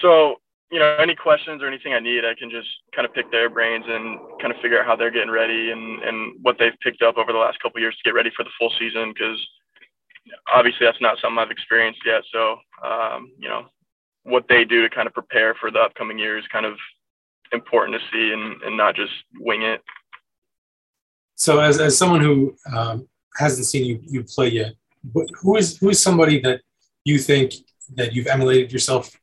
so 0.00 0.36
you 0.74 0.80
know, 0.80 0.96
any 0.98 1.14
questions 1.14 1.62
or 1.62 1.68
anything 1.68 1.94
I 1.94 2.00
need, 2.00 2.24
I 2.24 2.34
can 2.34 2.50
just 2.50 2.66
kind 2.96 3.06
of 3.06 3.14
pick 3.14 3.30
their 3.30 3.48
brains 3.48 3.84
and 3.86 4.18
kind 4.40 4.52
of 4.52 4.60
figure 4.60 4.80
out 4.80 4.86
how 4.86 4.96
they're 4.96 5.12
getting 5.12 5.30
ready 5.30 5.70
and, 5.70 6.02
and 6.02 6.34
what 6.42 6.56
they've 6.58 6.76
picked 6.82 7.00
up 7.00 7.16
over 7.16 7.32
the 7.32 7.38
last 7.38 7.60
couple 7.62 7.80
years 7.80 7.94
to 7.94 8.02
get 8.02 8.12
ready 8.12 8.32
for 8.36 8.42
the 8.42 8.50
full 8.58 8.72
season. 8.76 9.14
Because 9.14 9.38
obviously 10.52 10.84
that's 10.84 11.00
not 11.00 11.18
something 11.22 11.38
I've 11.38 11.52
experienced 11.52 12.00
yet. 12.04 12.24
So, 12.32 12.56
um, 12.84 13.30
you 13.38 13.48
know, 13.48 13.66
what 14.24 14.46
they 14.48 14.64
do 14.64 14.82
to 14.82 14.90
kind 14.92 15.06
of 15.06 15.14
prepare 15.14 15.54
for 15.54 15.70
the 15.70 15.78
upcoming 15.78 16.18
year 16.18 16.38
is 16.38 16.44
kind 16.50 16.66
of 16.66 16.74
important 17.52 17.96
to 17.96 18.04
see 18.12 18.32
and, 18.32 18.60
and 18.62 18.76
not 18.76 18.96
just 18.96 19.12
wing 19.38 19.62
it. 19.62 19.80
So, 21.36 21.60
as, 21.60 21.78
as 21.78 21.96
someone 21.96 22.20
who 22.20 22.56
um, 22.74 23.06
hasn't 23.36 23.66
seen 23.66 23.84
you, 23.84 24.00
you 24.02 24.24
play 24.24 24.48
yet, 24.48 24.72
who 25.40 25.56
is 25.56 25.78
who 25.78 25.90
is 25.90 26.02
somebody 26.02 26.40
that 26.40 26.62
you 27.04 27.20
think 27.20 27.54
that 27.94 28.12
you've 28.12 28.26
emulated 28.26 28.72
yourself 28.72 29.16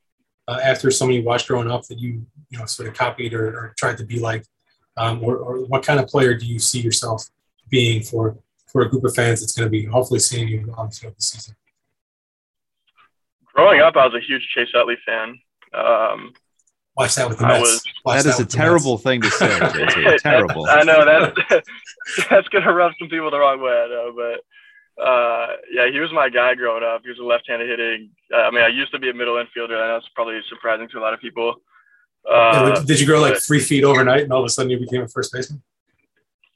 uh, 0.52 0.60
after 0.62 0.92
somebody 0.92 1.20
you 1.20 1.24
watched 1.24 1.48
growing 1.48 1.72
up 1.72 1.88
that 1.88 1.98
you 1.98 2.26
you 2.50 2.60
know 2.60 2.66
sort 2.66 2.90
of 2.90 2.94
copied 2.94 3.34
or, 3.34 3.48
or 3.48 3.74
tried 3.78 3.98
to 3.98 4.04
be 4.04 4.20
like, 4.20 4.46
um, 4.98 5.24
or, 5.24 5.38
or 5.38 5.66
what 5.66 5.84
kind 5.84 6.00
of 6.00 6.08
player 6.08 6.34
do 6.34 6.46
you 6.46 6.60
see 6.60 6.82
yourself 6.82 7.24
being 7.70 8.04
for 8.04 8.38
for 8.68 8.82
a 8.82 8.90
group 8.90 9.04
of 9.06 9.16
fans 9.16 9.40
that's 9.40 9.54
going 9.54 9.66
to 9.66 9.70
be 9.70 9.86
hopefully 9.86 10.20
seeing 10.20 10.48
you 10.48 10.74
on 10.78 10.90
throughout 10.92 11.16
the 11.16 11.22
season? 11.22 11.56
Growing 13.54 13.80
up, 13.80 13.96
I 13.96 14.06
was 14.06 14.16
a 14.16 14.26
huge 14.26 14.46
Chase 14.54 14.70
Utley 14.76 14.98
fan. 15.06 15.40
Um, 15.74 16.34
Watch 16.98 17.16
that 17.16 17.30
with 17.30 17.38
the 17.38 17.48
Mets. 17.48 17.84
that 18.06 18.26
is 18.26 18.40
a 18.40 18.46
terrible 18.46 18.98
thing 18.98 19.22
to 19.22 19.32
say. 19.32 19.48
JT. 19.48 20.18
terrible. 20.22 20.66
I 20.68 20.84
know 20.84 21.06
that 21.06 21.64
that's 22.30 22.48
gonna 22.50 22.74
rub 22.74 22.92
some 23.00 23.08
people 23.08 23.32
the 23.32 23.40
wrong 23.40 23.62
way. 23.62 23.72
I 23.72 23.88
know, 23.88 24.14
but 24.14 24.42
uh, 25.00 25.48
yeah, 25.72 25.90
he 25.92 26.00
was 26.00 26.12
my 26.12 26.30
guy 26.30 26.56
growing 26.56 26.84
up. 26.84 27.02
He 27.04 27.10
was 27.10 27.20
a 27.20 27.24
left-handed 27.24 27.68
hitting. 27.68 28.10
Uh, 28.34 28.42
I 28.42 28.52
mean, 28.52 28.64
I 28.64 28.68
used 28.68 28.92
to 28.92 29.00
be 29.00 29.10
a 29.10 29.14
middle 29.14 29.36
infielder. 29.36 29.82
I 29.82 29.88
know 29.88 29.98
it's 29.98 30.10
probably 30.16 30.40
surprising 30.50 30.88
to 30.90 31.00
a 31.00 31.02
lot 31.02 31.14
of 31.14 31.20
people. 31.20 31.56
Uh, 32.30 32.74
yeah, 32.76 32.84
did 32.86 33.00
you 33.00 33.06
grow 33.06 33.20
like 33.20 33.38
three 33.38 33.60
feet 33.60 33.84
overnight, 33.84 34.24
and 34.24 34.34
all 34.34 34.40
of 34.42 34.46
a 34.46 34.50
sudden 34.50 34.70
you 34.70 34.80
became 34.80 35.02
a 35.02 35.08
first 35.08 35.34
baseman? 35.34 35.62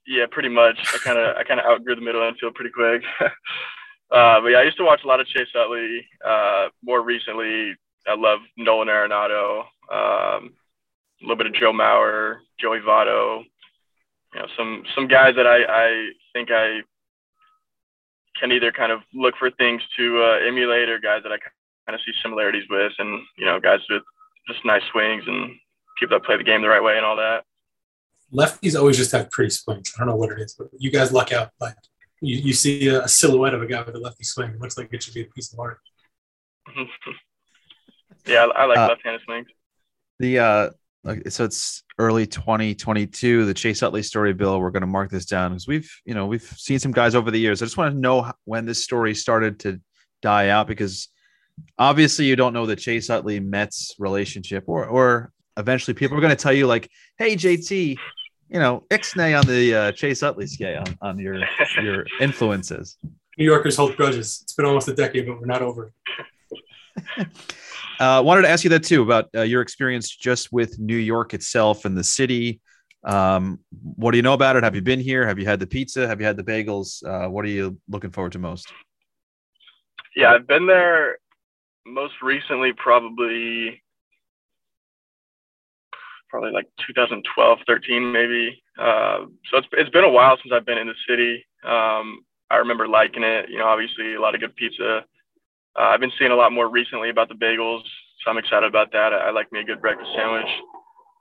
Yeah, 0.05 0.25
pretty 0.29 0.49
much. 0.49 0.77
I 0.93 0.97
kind 0.99 1.17
of 1.17 1.35
I 1.37 1.43
kind 1.43 1.59
of 1.59 1.65
outgrew 1.65 1.95
the 1.95 2.01
middle 2.01 2.21
infield 2.21 2.53
pretty 2.53 2.69
quick. 2.69 3.01
uh, 3.21 4.41
but 4.41 4.47
yeah, 4.47 4.59
I 4.59 4.63
used 4.63 4.77
to 4.77 4.83
watch 4.83 5.01
a 5.03 5.07
lot 5.07 5.19
of 5.19 5.27
Chase 5.27 5.47
Utley. 5.55 6.05
Uh, 6.23 6.67
more 6.83 7.01
recently, 7.01 7.73
I 8.07 8.15
love 8.15 8.39
Nolan 8.57 8.87
Arenado, 8.89 9.61
um, 9.91 10.53
a 11.21 11.21
little 11.21 11.35
bit 11.35 11.47
of 11.47 11.53
Joe 11.55 11.73
Mauer, 11.73 12.37
Joey 12.59 12.79
Votto. 12.79 13.43
You 14.35 14.41
know, 14.41 14.47
some 14.55 14.83
some 14.93 15.07
guys 15.07 15.35
that 15.35 15.47
I, 15.47 15.63
I 15.63 16.09
think 16.33 16.51
I 16.51 16.81
can 18.39 18.51
either 18.51 18.71
kind 18.71 18.91
of 18.91 19.01
look 19.13 19.35
for 19.37 19.49
things 19.51 19.81
to 19.97 20.21
uh, 20.21 20.47
emulate 20.47 20.89
or 20.89 20.99
guys 20.99 21.23
that 21.23 21.31
I 21.31 21.37
kind 21.85 21.95
of 21.95 22.01
see 22.05 22.11
similarities 22.21 22.63
with, 22.69 22.93
and 22.99 23.21
you 23.37 23.45
know, 23.45 23.59
guys 23.59 23.79
with 23.89 24.03
just 24.47 24.63
nice 24.65 24.83
swings 24.91 25.23
and 25.27 25.55
people 25.97 26.17
that 26.17 26.25
play 26.25 26.37
the 26.37 26.43
game 26.43 26.61
the 26.61 26.67
right 26.67 26.83
way 26.83 26.97
and 26.97 27.05
all 27.05 27.15
that 27.15 27.43
lefties 28.33 28.77
always 28.77 28.97
just 28.97 29.11
have 29.11 29.29
pretty 29.31 29.49
swings. 29.49 29.93
I 29.95 29.99
don't 29.99 30.07
know 30.09 30.15
what 30.15 30.31
it 30.31 30.39
is, 30.39 30.55
but 30.57 30.67
you 30.77 30.91
guys 30.91 31.11
luck 31.11 31.31
out. 31.31 31.51
Like 31.59 31.75
you, 32.21 32.37
you 32.37 32.53
see 32.53 32.87
a, 32.87 33.07
silhouette 33.07 33.53
of 33.53 33.61
a 33.61 33.67
guy 33.67 33.81
with 33.81 33.95
a 33.95 33.99
lefty 33.99 34.23
swing. 34.23 34.51
It 34.51 34.61
looks 34.61 34.77
like 34.77 34.89
it 34.91 35.03
should 35.03 35.13
be 35.13 35.21
a 35.21 35.25
piece 35.25 35.53
of 35.53 35.59
art. 35.59 35.79
yeah, 38.25 38.47
I, 38.55 38.65
like 38.65 38.77
uh, 38.77 38.87
left-handed 38.87 39.21
swings. 39.25 39.47
The 40.19 40.39
uh, 40.39 40.69
so 41.29 41.43
it's 41.43 41.83
early 41.99 42.25
2022. 42.25 43.45
The 43.45 43.53
Chase 43.53 43.83
Utley 43.83 44.03
story, 44.03 44.33
Bill. 44.33 44.59
We're 44.59 44.71
going 44.71 44.81
to 44.81 44.87
mark 44.87 45.11
this 45.11 45.25
down 45.25 45.51
because 45.51 45.67
we've 45.67 45.89
you 46.05 46.13
know 46.13 46.25
we've 46.25 46.43
seen 46.43 46.79
some 46.79 46.91
guys 46.91 47.15
over 47.15 47.31
the 47.31 47.37
years. 47.37 47.61
I 47.61 47.65
just 47.65 47.77
want 47.77 47.93
to 47.93 47.99
know 47.99 48.31
when 48.45 48.65
this 48.65 48.83
story 48.83 49.13
started 49.13 49.59
to 49.61 49.79
die 50.21 50.49
out 50.49 50.67
because 50.67 51.09
obviously 51.77 52.25
you 52.25 52.35
don't 52.35 52.53
know 52.53 52.65
the 52.65 52.75
Chase 52.75 53.09
Utley 53.09 53.39
Mets 53.39 53.95
relationship 53.99 54.63
or 54.67 54.85
or 54.85 55.31
eventually 55.57 55.93
people 55.93 56.17
are 56.17 56.21
going 56.21 56.35
to 56.35 56.41
tell 56.41 56.53
you 56.53 56.67
like, 56.67 56.89
"Hey, 57.17 57.35
JT, 57.35 57.97
you 58.49 58.59
know, 58.59 58.83
ixnay 58.89 59.39
on 59.39 59.45
the 59.45 59.75
uh, 59.75 59.91
Chase 59.91 60.23
Utley 60.23 60.47
scale 60.47 60.83
on, 60.87 60.97
on 61.01 61.19
your 61.19 61.39
your 61.81 62.05
influences." 62.19 62.97
New 63.37 63.45
Yorkers 63.45 63.75
hold 63.75 63.95
grudges. 63.97 64.39
It's 64.43 64.53
been 64.53 64.65
almost 64.65 64.87
a 64.87 64.95
decade, 64.95 65.27
but 65.27 65.39
we're 65.39 65.45
not 65.45 65.61
over. 65.61 65.93
uh, 67.99 68.21
wanted 68.25 68.43
to 68.43 68.49
ask 68.49 68.63
you 68.63 68.69
that 68.71 68.83
too 68.83 69.01
about 69.01 69.29
uh, 69.35 69.41
your 69.41 69.61
experience 69.61 70.09
just 70.09 70.51
with 70.51 70.79
New 70.79 70.97
York 70.97 71.33
itself 71.33 71.85
and 71.85 71.97
the 71.97 72.03
city. 72.03 72.61
Um, 73.03 73.59
what 73.81 74.11
do 74.11 74.17
you 74.17 74.23
know 74.23 74.33
about 74.33 74.55
it? 74.55 74.63
Have 74.63 74.75
you 74.75 74.81
been 74.81 74.99
here? 74.99 75.27
Have 75.27 75.37
you 75.37 75.45
had 75.45 75.59
the 75.59 75.67
pizza? 75.67 76.07
Have 76.07 76.19
you 76.19 76.25
had 76.25 76.37
the 76.37 76.43
bagels? 76.43 77.05
Uh, 77.05 77.29
what 77.29 77.45
are 77.45 77.49
you 77.49 77.77
looking 77.87 78.09
forward 78.09 78.31
to 78.31 78.39
most? 78.39 78.71
Yeah, 80.15 80.31
I've 80.31 80.47
been 80.47 80.65
there 80.65 81.19
most 81.85 82.15
recently, 82.21 82.73
probably 82.73 83.81
probably 86.29 86.51
like 86.51 86.67
2012, 86.87 87.59
13 87.67 88.11
maybe. 88.11 88.61
Uh, 88.77 89.25
so 89.49 89.57
it's 89.57 89.67
it's 89.73 89.89
been 89.91 90.03
a 90.03 90.09
while 90.09 90.37
since 90.41 90.51
I've 90.53 90.65
been 90.65 90.77
in 90.77 90.87
the 90.87 90.95
city. 91.07 91.45
Um, 91.63 92.25
I 92.49 92.57
remember 92.57 92.87
liking 92.87 93.23
it. 93.23 93.49
You 93.49 93.59
know, 93.59 93.67
obviously 93.67 94.15
a 94.15 94.21
lot 94.21 94.35
of 94.35 94.41
good 94.41 94.55
pizza. 94.55 95.05
Uh, 95.77 95.83
I've 95.83 95.99
been 95.99 96.11
seeing 96.17 96.31
a 96.31 96.35
lot 96.35 96.51
more 96.51 96.69
recently 96.69 97.09
about 97.09 97.29
the 97.29 97.35
bagels, 97.35 97.83
so 98.23 98.31
I'm 98.31 98.37
excited 98.37 98.67
about 98.67 98.91
that. 98.93 99.13
I, 99.13 99.27
I 99.27 99.31
like 99.31 99.51
me 99.51 99.59
a 99.59 99.63
good 99.63 99.81
breakfast 99.81 100.09
sandwich. 100.15 100.49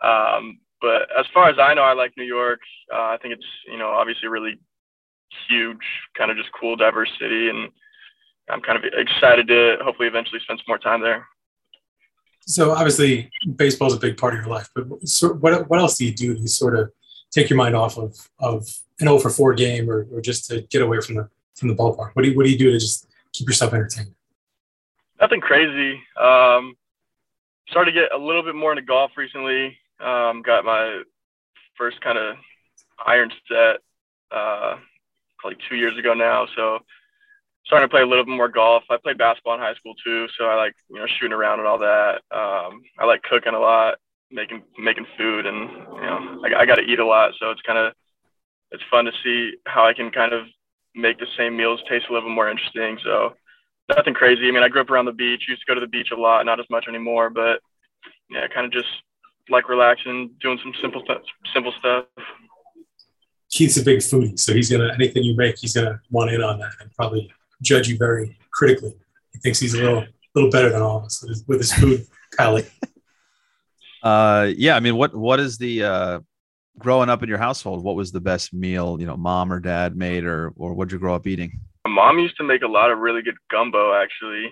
Um, 0.02 0.60
but 0.80 1.08
as 1.18 1.26
far 1.32 1.48
as 1.48 1.56
I 1.58 1.74
know, 1.74 1.82
I 1.82 1.94
like 1.94 2.12
New 2.16 2.24
York. 2.24 2.60
Uh, 2.92 3.14
I 3.14 3.18
think 3.20 3.34
it's 3.34 3.46
you 3.66 3.78
know 3.78 3.88
obviously 3.88 4.28
really 4.28 4.58
huge, 5.48 5.84
kind 6.16 6.30
of 6.30 6.36
just 6.36 6.50
cool, 6.58 6.76
diverse 6.76 7.10
city, 7.20 7.48
and 7.48 7.70
I'm 8.50 8.60
kind 8.60 8.78
of 8.78 8.84
excited 8.92 9.48
to 9.48 9.78
hopefully 9.82 10.08
eventually 10.08 10.40
spend 10.40 10.58
some 10.60 10.66
more 10.68 10.78
time 10.78 11.00
there 11.00 11.26
so 12.46 12.72
obviously 12.72 13.30
baseball 13.56 13.88
is 13.88 13.94
a 13.94 13.98
big 13.98 14.16
part 14.16 14.34
of 14.34 14.40
your 14.40 14.48
life, 14.48 14.68
but 14.74 14.86
so 15.08 15.32
what, 15.34 15.68
what 15.70 15.80
else 15.80 15.96
do 15.96 16.04
you 16.04 16.12
do 16.12 16.34
to 16.34 16.48
sort 16.48 16.76
of 16.76 16.90
take 17.30 17.48
your 17.48 17.56
mind 17.56 17.74
off 17.74 17.98
of, 17.98 18.16
of 18.38 18.66
an 19.00 19.08
over 19.08 19.30
4 19.30 19.54
game 19.54 19.90
or, 19.90 20.06
or 20.12 20.20
just 20.20 20.48
to 20.50 20.62
get 20.62 20.82
away 20.82 21.00
from 21.00 21.16
the, 21.16 21.28
from 21.54 21.68
the 21.68 21.74
ballpark? 21.74 22.10
What 22.12 22.22
do 22.22 22.30
you, 22.30 22.36
what 22.36 22.44
do 22.44 22.50
you 22.52 22.58
do 22.58 22.70
to 22.70 22.78
just 22.78 23.08
keep 23.32 23.48
yourself 23.48 23.72
entertained? 23.72 24.14
Nothing 25.24 25.40
crazy. 25.40 25.94
Um, 26.20 26.76
started 27.70 27.92
to 27.92 27.98
get 27.98 28.12
a 28.12 28.18
little 28.18 28.42
bit 28.42 28.54
more 28.54 28.72
into 28.72 28.82
golf 28.82 29.12
recently. 29.16 29.74
Um, 29.98 30.42
got 30.42 30.66
my 30.66 31.00
first 31.78 31.98
kind 32.02 32.18
of 32.18 32.36
iron 33.06 33.30
set, 33.48 33.76
uh, 34.30 34.76
probably 35.38 35.56
two 35.66 35.76
years 35.76 35.98
ago 35.98 36.12
now. 36.12 36.46
So 36.54 36.80
starting 37.64 37.88
to 37.88 37.90
play 37.90 38.02
a 38.02 38.06
little 38.06 38.26
bit 38.26 38.36
more 38.36 38.50
golf. 38.50 38.82
I 38.90 38.98
played 39.02 39.16
basketball 39.16 39.54
in 39.54 39.60
high 39.60 39.72
school 39.76 39.94
too, 40.04 40.26
so 40.36 40.44
I 40.44 40.56
like 40.56 40.74
you 40.90 40.96
know 40.96 41.06
shooting 41.18 41.32
around 41.32 41.58
and 41.58 41.68
all 41.68 41.78
that. 41.78 42.20
Um, 42.30 42.82
I 42.98 43.06
like 43.06 43.22
cooking 43.22 43.54
a 43.54 43.58
lot, 43.58 43.94
making 44.30 44.62
making 44.78 45.06
food, 45.16 45.46
and 45.46 45.70
you 45.70 46.02
know 46.02 46.42
I, 46.44 46.60
I 46.60 46.66
got 46.66 46.74
to 46.74 46.84
eat 46.84 46.98
a 46.98 47.06
lot, 47.06 47.32
so 47.40 47.50
it's 47.50 47.62
kind 47.62 47.78
of 47.78 47.94
it's 48.72 48.84
fun 48.90 49.06
to 49.06 49.12
see 49.24 49.54
how 49.64 49.86
I 49.86 49.94
can 49.94 50.10
kind 50.10 50.34
of 50.34 50.44
make 50.94 51.18
the 51.18 51.32
same 51.38 51.56
meals 51.56 51.80
taste 51.88 52.04
a 52.10 52.12
little 52.12 52.28
bit 52.28 52.34
more 52.34 52.50
interesting. 52.50 52.98
So 53.02 53.32
nothing 53.88 54.14
crazy. 54.14 54.48
I 54.48 54.50
mean, 54.50 54.62
I 54.62 54.68
grew 54.68 54.80
up 54.80 54.90
around 54.90 55.06
the 55.06 55.12
beach. 55.12 55.46
Used 55.48 55.62
to 55.62 55.66
go 55.66 55.74
to 55.74 55.80
the 55.80 55.86
beach 55.86 56.10
a 56.10 56.16
lot, 56.16 56.44
not 56.46 56.60
as 56.60 56.66
much 56.70 56.86
anymore, 56.88 57.30
but 57.30 57.60
yeah, 58.30 58.46
kind 58.48 58.66
of 58.66 58.72
just 58.72 58.88
like 59.50 59.68
relaxing, 59.68 60.30
doing 60.40 60.58
some 60.62 60.72
simple 60.80 61.02
stuff. 61.04 61.22
Simple 61.52 61.72
stuff. 61.78 62.04
Keith's 63.50 63.76
a 63.76 63.84
big 63.84 63.98
foodie, 63.98 64.38
so 64.38 64.52
he's 64.52 64.70
gonna 64.70 64.92
anything 64.94 65.22
you 65.22 65.36
make, 65.36 65.58
he's 65.58 65.74
gonna 65.74 66.00
want 66.10 66.30
in 66.30 66.42
on 66.42 66.58
that 66.58 66.72
and 66.80 66.90
probably 66.92 67.32
judge 67.62 67.88
you 67.88 67.96
very 67.96 68.36
critically. 68.52 68.94
He 69.32 69.38
thinks 69.38 69.60
he's 69.60 69.74
a 69.74 69.82
little 69.82 70.04
little 70.34 70.50
better 70.50 70.70
than 70.70 70.82
all 70.82 70.98
of 70.98 71.04
us 71.04 71.22
with 71.22 71.30
his, 71.30 71.44
with 71.46 71.58
his 71.58 71.72
food 71.72 72.06
palate. 72.36 72.70
Uh, 74.02 74.50
yeah. 74.56 74.76
I 74.76 74.80
mean, 74.80 74.96
what 74.96 75.14
what 75.14 75.38
is 75.38 75.56
the 75.58 75.84
uh, 75.84 76.20
growing 76.78 77.08
up 77.08 77.22
in 77.22 77.28
your 77.28 77.38
household? 77.38 77.84
What 77.84 77.94
was 77.94 78.10
the 78.10 78.20
best 78.20 78.52
meal 78.52 78.96
you 78.98 79.06
know, 79.06 79.16
mom 79.16 79.52
or 79.52 79.60
dad 79.60 79.96
made, 79.96 80.24
or 80.24 80.52
or 80.56 80.74
what'd 80.74 80.92
you 80.92 80.98
grow 80.98 81.14
up 81.14 81.26
eating? 81.26 81.60
My 81.84 81.90
mom 81.90 82.18
used 82.18 82.36
to 82.38 82.44
make 82.44 82.62
a 82.62 82.68
lot 82.68 82.90
of 82.90 82.98
really 82.98 83.22
good 83.22 83.36
gumbo. 83.50 83.94
Actually, 83.94 84.50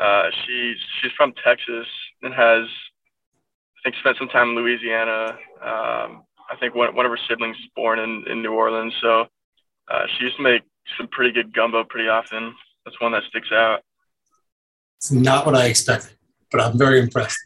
uh, 0.00 0.24
she's 0.44 0.76
she's 1.00 1.12
from 1.16 1.34
Texas 1.44 1.86
and 2.22 2.32
has 2.32 2.64
I 2.64 3.80
think 3.84 3.96
spent 3.96 4.16
some 4.18 4.28
time 4.28 4.50
in 4.50 4.56
Louisiana. 4.56 5.36
Um, 5.60 6.24
I 6.50 6.56
think 6.58 6.74
one, 6.74 6.94
one 6.94 7.06
of 7.06 7.10
her 7.10 7.18
siblings 7.28 7.56
was 7.56 7.68
born 7.74 7.98
in, 7.98 8.24
in 8.30 8.42
New 8.42 8.52
Orleans, 8.52 8.94
so 9.00 9.26
uh, 9.90 10.02
she 10.06 10.24
used 10.24 10.36
to 10.36 10.42
make 10.42 10.62
some 10.98 11.08
pretty 11.08 11.32
good 11.32 11.52
gumbo 11.54 11.84
pretty 11.84 12.08
often. 12.08 12.54
That's 12.84 13.00
one 13.00 13.12
that 13.12 13.22
sticks 13.28 13.48
out. 13.52 13.80
It's 14.98 15.12
not 15.12 15.46
what 15.46 15.54
I 15.54 15.66
expected, 15.66 16.16
but 16.50 16.60
I'm 16.60 16.78
very 16.78 17.00
impressed. 17.00 17.38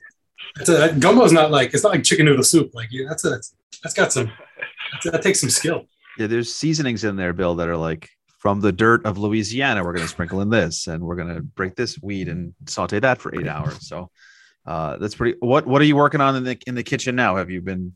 A, 0.68 0.92
gumbo 0.98 1.24
is 1.24 1.32
not 1.32 1.50
like 1.50 1.74
it's 1.74 1.82
not 1.82 1.92
like 1.92 2.04
chicken 2.04 2.26
noodle 2.26 2.44
soup. 2.44 2.70
Like 2.72 2.88
yeah, 2.90 3.06
that's 3.08 3.24
a 3.24 3.40
that's 3.82 3.94
got 3.94 4.12
some 4.12 4.30
that 5.04 5.22
takes 5.22 5.40
some 5.40 5.50
skill. 5.50 5.86
Yeah, 6.18 6.28
there's 6.28 6.54
seasonings 6.54 7.04
in 7.04 7.16
there, 7.16 7.32
Bill, 7.32 7.56
that 7.56 7.68
are 7.68 7.76
like 7.76 8.08
from 8.46 8.60
the 8.60 8.70
dirt 8.70 9.04
of 9.04 9.18
Louisiana. 9.18 9.82
We're 9.82 9.92
going 9.92 10.06
to 10.06 10.08
sprinkle 10.08 10.40
in 10.40 10.50
this, 10.50 10.86
and 10.86 11.02
we're 11.02 11.16
going 11.16 11.34
to 11.34 11.42
break 11.42 11.74
this 11.74 12.00
weed 12.00 12.28
and 12.28 12.54
saute 12.66 13.00
that 13.00 13.20
for 13.20 13.36
eight 13.36 13.48
hours. 13.48 13.88
So 13.88 14.08
uh, 14.64 14.98
that's 14.98 15.16
pretty. 15.16 15.36
What 15.40 15.66
what 15.66 15.82
are 15.82 15.84
you 15.84 15.96
working 15.96 16.20
on 16.20 16.36
in 16.36 16.44
the 16.44 16.56
in 16.64 16.76
the 16.76 16.84
kitchen 16.84 17.16
now? 17.16 17.34
Have 17.38 17.50
you 17.50 17.60
been 17.60 17.94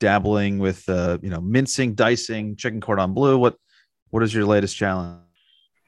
dabbling 0.00 0.58
with 0.58 0.88
uh, 0.88 1.18
you 1.22 1.30
know 1.30 1.40
mincing, 1.40 1.94
dicing, 1.94 2.56
chicken 2.56 2.80
cordon 2.80 3.14
bleu? 3.14 3.38
What 3.38 3.54
what 4.10 4.24
is 4.24 4.34
your 4.34 4.46
latest 4.46 4.76
challenge? 4.76 5.20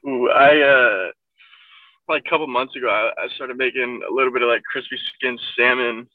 Ooh, 0.06 0.30
I 0.30 0.60
uh, 0.60 1.10
like 2.08 2.22
a 2.24 2.30
couple 2.30 2.46
months 2.46 2.76
ago, 2.76 2.88
I, 2.88 3.24
I, 3.24 3.28
started 3.34 3.56
making 3.56 4.02
a 4.08 4.14
little 4.14 4.32
bit 4.32 4.42
of 4.42 4.48
like 4.48 4.62
crispy 4.70 4.98
skin 5.16 5.36
salmon 5.58 6.06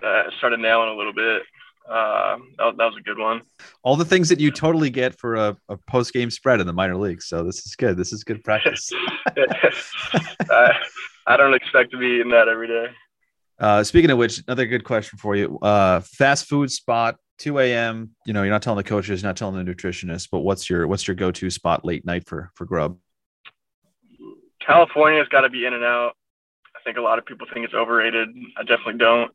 I 0.00 0.28
started 0.38 0.60
nailing 0.60 0.90
a 0.90 0.94
little 0.94 1.12
bit. 1.12 1.42
Uh, 1.88 2.38
that, 2.58 2.76
that, 2.76 2.84
was 2.84 2.96
a 2.98 3.02
good 3.02 3.18
one. 3.18 3.42
All 3.82 3.96
the 3.96 4.04
things 4.04 4.28
that 4.28 4.40
you 4.40 4.50
totally 4.50 4.90
get 4.90 5.18
for 5.18 5.36
a, 5.36 5.56
a 5.68 5.76
post 5.76 6.12
game 6.12 6.30
spread 6.30 6.60
in 6.60 6.66
the 6.66 6.72
minor 6.72 6.96
leagues. 6.96 7.26
So 7.26 7.44
this 7.44 7.64
is 7.64 7.76
good. 7.76 7.96
This 7.96 8.12
is 8.12 8.24
good 8.24 8.42
practice. 8.42 8.90
I, 10.50 10.72
I, 11.26 11.36
don't 11.36 11.54
expect 11.54 11.92
to 11.92 11.98
be 11.98 12.20
in 12.20 12.28
that 12.30 12.48
every 12.48 12.66
day. 12.66 12.86
Uh, 13.58 13.84
speaking 13.84 14.10
of 14.10 14.18
which, 14.18 14.42
another 14.46 14.66
good 14.66 14.84
question 14.84 15.18
for 15.18 15.36
you. 15.36 15.58
Uh, 15.60 16.00
fast 16.00 16.46
food 16.46 16.70
spot, 16.70 17.16
2 17.38 17.58
a.m. 17.60 18.10
You 18.26 18.32
know, 18.32 18.42
you're 18.42 18.52
not 18.52 18.62
telling 18.62 18.78
the 18.78 18.84
coaches, 18.84 19.22
you're 19.22 19.28
not 19.28 19.36
telling 19.36 19.64
the 19.64 19.74
nutritionist, 19.74 20.28
but 20.30 20.40
what's 20.40 20.68
your 20.68 20.86
what's 20.88 21.06
your 21.06 21.14
go 21.14 21.30
to 21.30 21.50
spot 21.50 21.84
late 21.84 22.04
night 22.04 22.26
for 22.26 22.50
for 22.54 22.64
grub? 22.64 22.98
California's 24.66 25.28
got 25.28 25.42
to 25.42 25.48
be 25.48 25.64
in 25.64 25.72
and 25.72 25.84
out. 25.84 26.12
I 26.74 26.80
think 26.84 26.98
a 26.98 27.00
lot 27.00 27.18
of 27.18 27.26
people 27.26 27.46
think 27.52 27.64
it's 27.64 27.74
overrated. 27.74 28.28
I 28.56 28.62
definitely 28.62 28.98
don't. 28.98 29.30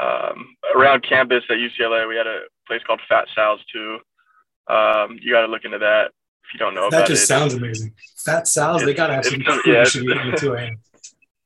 Um, 0.00 0.56
around 0.74 1.04
campus 1.08 1.44
at 1.48 1.56
UCLA, 1.56 2.08
we 2.08 2.16
had 2.16 2.26
a 2.26 2.40
place 2.66 2.82
called 2.86 3.00
Fat 3.08 3.26
Sal's 3.34 3.60
too. 3.72 3.98
Um, 4.66 5.18
you 5.20 5.32
got 5.32 5.42
to 5.42 5.46
look 5.46 5.64
into 5.64 5.78
that 5.78 6.06
if 6.06 6.52
you 6.52 6.58
don't 6.58 6.74
know 6.74 6.90
that 6.90 6.98
about 6.98 7.08
just 7.08 7.24
it. 7.24 7.26
sounds 7.26 7.54
amazing. 7.54 7.92
Fat 8.24 8.48
Sal's, 8.48 8.84
they 8.84 8.94
got 8.94 9.08
to 9.08 9.14
have 9.14 9.24
some 9.24 9.40
food 9.40 9.60
yeah, 9.66 9.84
should 9.84 10.06
be 10.06 10.12
at 10.12 10.38
2 10.38 10.54
a.m. 10.54 10.78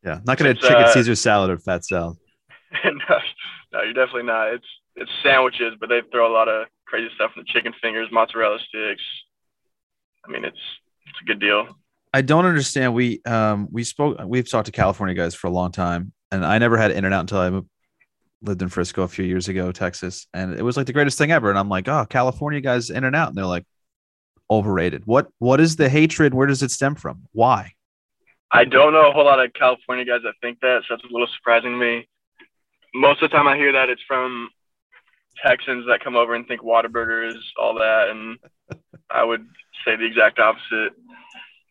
Yeah, 0.05 0.21
not 0.25 0.39
gonna 0.39 0.55
chicken 0.55 0.77
uh, 0.77 0.93
Caesar 0.93 1.15
salad 1.15 1.51
or 1.51 1.59
Fat 1.59 1.85
Sal. 1.85 2.17
no, 2.85 3.19
no, 3.73 3.83
you're 3.83 3.93
definitely 3.93 4.23
not. 4.23 4.55
It's 4.55 4.67
it's 4.95 5.11
sandwiches, 5.23 5.75
but 5.81 5.89
they 5.89 6.01
throw 6.13 6.31
a 6.31 6.33
lot 6.33 6.49
of 6.49 6.67
crazy 6.87 7.09
stuff 7.15 7.33
in 7.37 7.43
the 7.43 7.53
chicken 7.53 7.73
fingers, 7.83 8.09
mozzarella 8.11 8.59
sticks. 8.59 9.03
I 10.27 10.31
mean, 10.31 10.45
it's 10.45 10.59
it's 11.07 11.19
a 11.23 11.25
good 11.25 11.41
deal. 11.41 11.67
I 12.15 12.23
don't 12.23 12.47
understand. 12.47 12.95
We 12.95 13.21
um 13.25 13.69
we 13.71 13.85
spoke 13.85 14.19
we've 14.25 14.49
talked 14.49 14.67
to 14.67 14.73
California 14.73 15.15
guys 15.15 15.35
for 15.35 15.49
a 15.49 15.51
long 15.51 15.73
time, 15.73 16.13
and 16.31 16.45
I 16.45 16.59
never 16.59 16.77
had 16.77 16.93
In 16.93 17.05
and 17.05 17.13
Out 17.13 17.21
until 17.21 17.39
I 17.39 17.51
lived 18.43 18.63
in 18.63 18.69
Frisco 18.69 19.03
a 19.03 19.09
few 19.09 19.25
years 19.25 19.49
ago, 19.49 19.73
Texas, 19.73 20.27
and 20.33 20.55
it 20.55 20.63
was 20.63 20.77
like 20.77 20.87
the 20.87 20.93
greatest 20.93 21.19
thing 21.19 21.33
ever. 21.33 21.51
And 21.51 21.59
I'm 21.59 21.69
like, 21.69 21.89
oh, 21.89 22.07
California 22.09 22.61
guys 22.61 22.91
In 22.91 23.05
and 23.05 23.17
Out, 23.17 23.29
and 23.29 23.37
they're 23.37 23.47
like 23.47 23.65
overrated. 24.51 25.03
What 25.07 25.29
what 25.39 25.61
is 25.61 25.77
the 25.77 25.89
hatred? 25.89 26.35
Where 26.35 26.47
does 26.47 26.63
it 26.63 26.71
stem 26.71 26.95
from? 26.95 27.25
Why? 27.33 27.73
I 28.51 28.65
don't 28.65 28.93
know 28.93 29.11
a 29.11 29.13
whole 29.13 29.25
lot 29.25 29.45
of 29.45 29.53
California 29.53 30.05
guys 30.05 30.23
that 30.25 30.35
think 30.41 30.61
that, 30.61 30.83
so 30.89 30.95
that's 30.95 31.05
a 31.05 31.13
little 31.13 31.29
surprising 31.37 31.73
to 31.73 31.77
me. 31.77 32.09
Most 32.95 33.23
of 33.23 33.31
the 33.31 33.37
time, 33.37 33.47
I 33.47 33.57
hear 33.57 33.73
that 33.73 33.91
it's 33.91 34.03
from 34.09 34.49
Texans 35.45 35.85
that 35.87 36.03
come 36.03 36.17
over 36.17 36.35
and 36.35 36.47
think 36.47 36.63
Whataburger 36.63 37.29
is 37.29 37.37
all 37.61 37.75
that, 37.75 38.09
and 38.09 38.39
I 39.11 39.25
would 39.25 39.47
say 39.85 39.97
the 39.97 40.07
exact 40.07 40.39
opposite. 40.39 40.93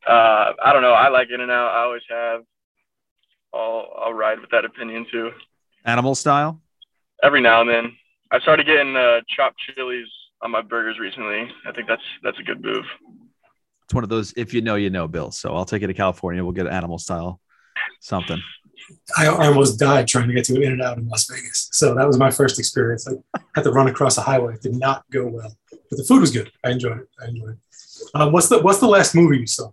Uh, 0.05 0.53
I 0.63 0.71
don't 0.71 0.83
know. 0.83 0.93
I 0.93 1.09
like 1.09 1.29
In 1.33 1.41
and 1.41 1.51
Out. 1.51 1.71
I 1.71 1.83
always 1.83 2.03
have. 2.09 2.41
I'll 3.53 3.91
I'll 3.97 4.13
ride 4.13 4.39
with 4.39 4.51
that 4.51 4.65
opinion 4.65 5.07
too. 5.11 5.31
Animal 5.87 6.15
style. 6.15 6.61
Every 7.23 7.41
now 7.41 7.61
and 7.61 7.69
then, 7.69 7.97
I 8.29 8.39
started 8.39 8.67
getting 8.67 8.95
uh, 8.95 9.21
chopped 9.35 9.57
chilies 9.75 10.07
on 10.41 10.51
my 10.51 10.61
burgers 10.61 10.99
recently. 10.99 11.49
I 11.65 11.71
think 11.71 11.87
that's 11.87 12.03
that's 12.23 12.37
a 12.39 12.43
good 12.43 12.63
move. 12.63 12.85
It's 13.85 13.93
one 13.93 14.03
of 14.03 14.09
those 14.09 14.33
if 14.35 14.53
you 14.53 14.61
know 14.61 14.75
you 14.75 14.89
know, 14.89 15.07
Bill. 15.07 15.31
So 15.31 15.55
I'll 15.55 15.65
take 15.65 15.81
it 15.81 15.87
to 15.87 15.93
California. 15.93 16.43
We'll 16.43 16.53
get 16.53 16.67
animal 16.67 16.99
style 16.99 17.39
something. 18.01 18.41
I 19.17 19.27
almost 19.27 19.79
died 19.79 20.07
trying 20.07 20.27
to 20.27 20.33
get 20.33 20.45
to 20.45 20.55
an 20.55 20.63
In 20.63 20.71
and 20.73 20.81
Out 20.81 20.97
in 20.97 21.07
Las 21.07 21.27
Vegas. 21.29 21.69
So 21.71 21.95
that 21.95 22.05
was 22.05 22.17
my 22.17 22.31
first 22.31 22.59
experience. 22.59 23.07
I 23.07 23.39
had 23.55 23.63
to 23.63 23.71
run 23.71 23.87
across 23.87 24.17
a 24.17 24.21
highway. 24.21 24.55
It 24.55 24.61
did 24.61 24.75
not 24.75 25.03
go 25.09 25.25
well, 25.27 25.57
but 25.71 25.97
the 25.97 26.03
food 26.03 26.21
was 26.21 26.31
good. 26.31 26.51
I 26.63 26.71
enjoyed 26.71 26.99
it. 26.99 27.07
I 27.21 27.27
enjoyed 27.29 27.51
it. 27.51 27.59
Um, 28.13 28.31
what's 28.31 28.49
the 28.49 28.59
What's 28.59 28.79
the 28.79 28.87
last 28.87 29.15
movie 29.15 29.39
you 29.39 29.47
saw? 29.47 29.71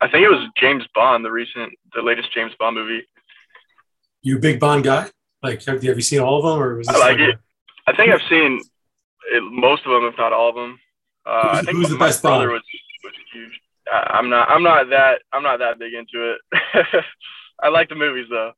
I 0.00 0.08
think 0.08 0.24
it 0.24 0.28
was 0.28 0.46
James 0.56 0.84
Bond, 0.94 1.24
the 1.24 1.30
recent, 1.30 1.72
the 1.94 2.02
latest 2.02 2.32
James 2.32 2.52
Bond 2.58 2.76
movie. 2.76 3.02
You 4.26 4.38
a 4.38 4.40
big 4.40 4.58
Bond 4.58 4.82
guy? 4.82 5.08
Like, 5.40 5.62
have, 5.66 5.80
have 5.84 5.96
you 5.96 6.02
seen 6.02 6.18
all 6.18 6.38
of 6.38 6.42
them, 6.42 6.60
or 6.60 6.78
was 6.78 6.88
I 6.88 6.98
like, 6.98 7.18
it? 7.20 7.36
A... 7.36 7.38
I 7.86 7.94
think 7.94 8.12
I've 8.12 8.28
seen 8.28 8.60
it, 9.30 9.40
most 9.52 9.86
of 9.86 9.92
them, 9.92 10.02
if 10.02 10.18
not 10.18 10.32
all 10.32 10.48
of 10.48 10.56
them. 10.56 10.80
Uh, 11.24 11.50
who's, 11.50 11.58
I 11.58 11.62
think 11.62 11.76
who's 11.76 11.90
the 11.90 11.96
best 11.96 12.22
brother 12.22 12.48
Bond? 12.48 12.54
was 12.54 12.62
was 13.04 13.12
huge. 13.32 13.60
I'm 13.92 14.28
not. 14.28 14.50
I'm 14.50 14.64
not 14.64 14.90
that. 14.90 15.20
I'm 15.32 15.44
not 15.44 15.60
that 15.60 15.78
big 15.78 15.94
into 15.94 16.34
it. 16.34 17.04
I 17.62 17.68
like 17.68 17.88
the 17.88 17.94
movies 17.94 18.26
though. 18.28 18.50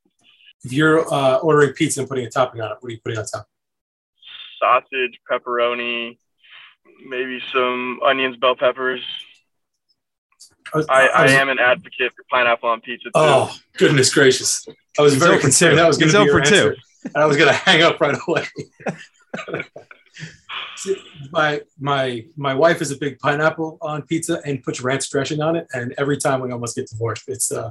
If 0.63 0.73
you're 0.73 1.05
uh, 1.13 1.35
ordering 1.35 1.73
pizza 1.73 1.99
and 1.99 2.09
putting 2.09 2.25
a 2.25 2.31
topping 2.31 2.61
on 2.61 2.71
it, 2.71 2.77
what 2.79 2.89
are 2.89 2.91
you 2.91 2.99
putting 3.03 3.19
on 3.19 3.25
top? 3.25 3.47
Sausage, 4.59 5.19
pepperoni, 5.31 6.17
maybe 7.07 7.39
some 7.53 7.99
onions, 8.03 8.37
bell 8.37 8.55
peppers. 8.55 9.01
I, 10.73 10.83
I, 10.89 11.07
I 11.07 11.27
am 11.27 11.49
an 11.49 11.59
advocate 11.59 12.11
for 12.15 12.25
pineapple 12.31 12.69
on 12.69 12.81
pizza. 12.81 13.05
Too. 13.05 13.11
Oh 13.13 13.55
goodness 13.77 14.11
gracious! 14.11 14.67
I 14.97 15.01
was 15.01 15.15
very 15.15 15.39
concerned 15.39 15.77
that 15.77 15.87
was 15.87 15.97
going 15.97 16.11
to 16.11 16.19
be 16.19 16.25
your 16.25 16.39
answer, 16.39 16.75
and 17.03 17.17
I 17.17 17.25
was 17.25 17.37
going 17.37 17.49
to 17.53 17.55
hang 17.55 17.81
up 17.83 17.99
right 17.99 18.17
away. 18.27 18.45
my 21.31 21.61
my 21.79 22.25
my 22.35 22.53
wife 22.53 22.81
is 22.81 22.91
a 22.91 22.97
big 22.97 23.19
pineapple 23.19 23.77
on 23.81 24.01
pizza 24.03 24.41
and 24.45 24.63
puts 24.63 24.81
ranch 24.81 25.09
dressing 25.09 25.41
on 25.41 25.55
it, 25.55 25.67
and 25.73 25.93
every 25.97 26.17
time 26.17 26.41
we 26.41 26.51
almost 26.51 26.75
get 26.75 26.89
divorced. 26.89 27.27
It's 27.27 27.51
uh, 27.51 27.69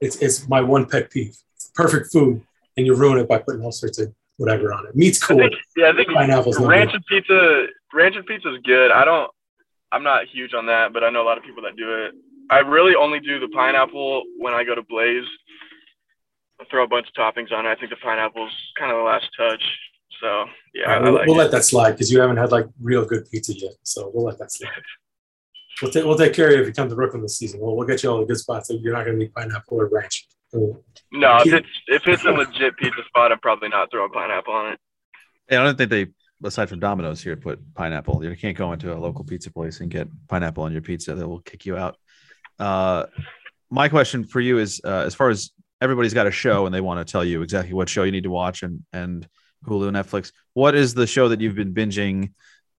it's 0.00 0.16
it's 0.16 0.48
my 0.48 0.60
one 0.60 0.86
pet 0.86 1.10
peeve. 1.10 1.36
Perfect 1.74 2.12
food, 2.12 2.42
and 2.76 2.86
you 2.86 2.94
ruin 2.94 3.18
it 3.18 3.28
by 3.28 3.38
putting 3.38 3.62
all 3.62 3.72
sorts 3.72 3.98
of 3.98 4.12
whatever 4.36 4.72
on 4.72 4.86
it. 4.86 4.96
Meat's 4.96 5.22
cool. 5.22 5.38
I 5.38 5.48
think, 5.48 5.54
yeah, 5.76 5.90
I 5.90 5.96
think 5.96 6.08
pineapple's 6.08 6.58
ranch 6.58 6.92
and 6.94 7.04
pizza. 7.06 7.66
Ranch 7.92 8.16
and 8.16 8.26
pizza 8.26 8.52
is 8.54 8.60
good. 8.64 8.90
I 8.90 9.04
don't. 9.04 9.30
I'm 9.90 10.02
not 10.02 10.26
huge 10.26 10.54
on 10.54 10.66
that, 10.66 10.92
but 10.92 11.02
I 11.02 11.10
know 11.10 11.22
a 11.22 11.26
lot 11.26 11.38
of 11.38 11.44
people 11.44 11.62
that 11.62 11.76
do 11.76 12.04
it. 12.04 12.14
I 12.50 12.60
really 12.60 12.94
only 12.94 13.20
do 13.20 13.38
the 13.40 13.48
pineapple 13.48 14.24
when 14.38 14.54
I 14.54 14.64
go 14.64 14.74
to 14.74 14.82
Blaze. 14.82 15.24
I 16.60 16.64
throw 16.70 16.84
a 16.84 16.88
bunch 16.88 17.08
of 17.08 17.14
toppings 17.14 17.52
on 17.52 17.66
it. 17.66 17.70
I 17.70 17.74
think 17.76 17.90
the 17.90 17.96
pineapple's 17.96 18.52
kind 18.78 18.90
of 18.90 18.98
the 18.98 19.04
last 19.04 19.26
touch. 19.36 19.62
So 20.20 20.46
yeah, 20.74 20.92
right, 20.92 21.02
we'll, 21.02 21.14
like 21.14 21.26
we'll 21.26 21.36
let 21.36 21.50
that 21.52 21.64
slide 21.64 21.92
because 21.92 22.10
you 22.10 22.20
haven't 22.20 22.38
had 22.38 22.50
like 22.50 22.66
real 22.80 23.04
good 23.04 23.30
pizza 23.30 23.56
yet. 23.56 23.74
So 23.82 24.10
we'll 24.12 24.24
let 24.24 24.38
that 24.38 24.50
slide. 24.50 24.70
we'll 25.82 25.90
take 25.90 26.04
we'll 26.04 26.18
take 26.18 26.34
care 26.34 26.48
of 26.48 26.54
you 26.54 26.60
if 26.60 26.66
you 26.66 26.72
come 26.72 26.88
to 26.88 26.94
Brooklyn 26.94 27.22
this 27.22 27.38
season. 27.38 27.60
We'll 27.60 27.76
we'll 27.76 27.86
get 27.86 28.02
you 28.02 28.10
all 28.10 28.18
the 28.18 28.26
good 28.26 28.38
spots. 28.38 28.68
So 28.68 28.74
you're 28.74 28.92
not 28.92 29.04
going 29.04 29.18
to 29.18 29.24
need 29.24 29.34
pineapple 29.34 29.80
or 29.80 29.88
ranch. 29.88 30.26
No, 30.52 31.38
if 31.44 31.52
it's 31.52 31.68
if 31.86 32.06
it's 32.06 32.24
a 32.24 32.30
legit 32.30 32.76
pizza 32.78 33.02
spot, 33.06 33.32
I'm 33.32 33.38
probably 33.38 33.68
not 33.68 33.90
throwing 33.90 34.10
pineapple 34.10 34.54
on 34.54 34.72
it. 34.72 34.80
Yeah, 35.50 35.60
I 35.60 35.64
don't 35.64 35.78
think 35.78 35.90
they 35.90 36.06
aside 36.44 36.68
from 36.68 36.80
Domino's 36.80 37.22
here 37.22 37.36
put 37.36 37.74
pineapple. 37.74 38.24
You 38.24 38.34
can't 38.36 38.56
go 38.56 38.72
into 38.72 38.94
a 38.94 38.98
local 38.98 39.24
pizza 39.24 39.50
place 39.50 39.80
and 39.80 39.90
get 39.90 40.08
pineapple 40.28 40.64
on 40.64 40.72
your 40.72 40.82
pizza. 40.82 41.14
They 41.14 41.24
will 41.24 41.40
kick 41.40 41.66
you 41.66 41.76
out. 41.76 41.96
Uh, 42.58 43.06
my 43.70 43.88
question 43.88 44.24
for 44.24 44.40
you 44.40 44.58
is, 44.58 44.80
uh, 44.84 45.04
as 45.06 45.14
far 45.14 45.28
as 45.28 45.50
everybody's 45.80 46.14
got 46.14 46.26
a 46.26 46.30
show 46.30 46.66
and 46.66 46.74
they 46.74 46.80
want 46.80 47.06
to 47.06 47.10
tell 47.10 47.24
you 47.24 47.42
exactly 47.42 47.74
what 47.74 47.88
show 47.88 48.02
you 48.02 48.12
need 48.12 48.24
to 48.24 48.30
watch 48.30 48.62
and 48.62 48.82
and 48.92 49.28
Hulu, 49.66 49.90
Netflix. 49.90 50.32
What 50.54 50.74
is 50.74 50.94
the 50.94 51.06
show 51.06 51.28
that 51.28 51.40
you've 51.40 51.54
been 51.54 51.74
binging, 51.74 52.32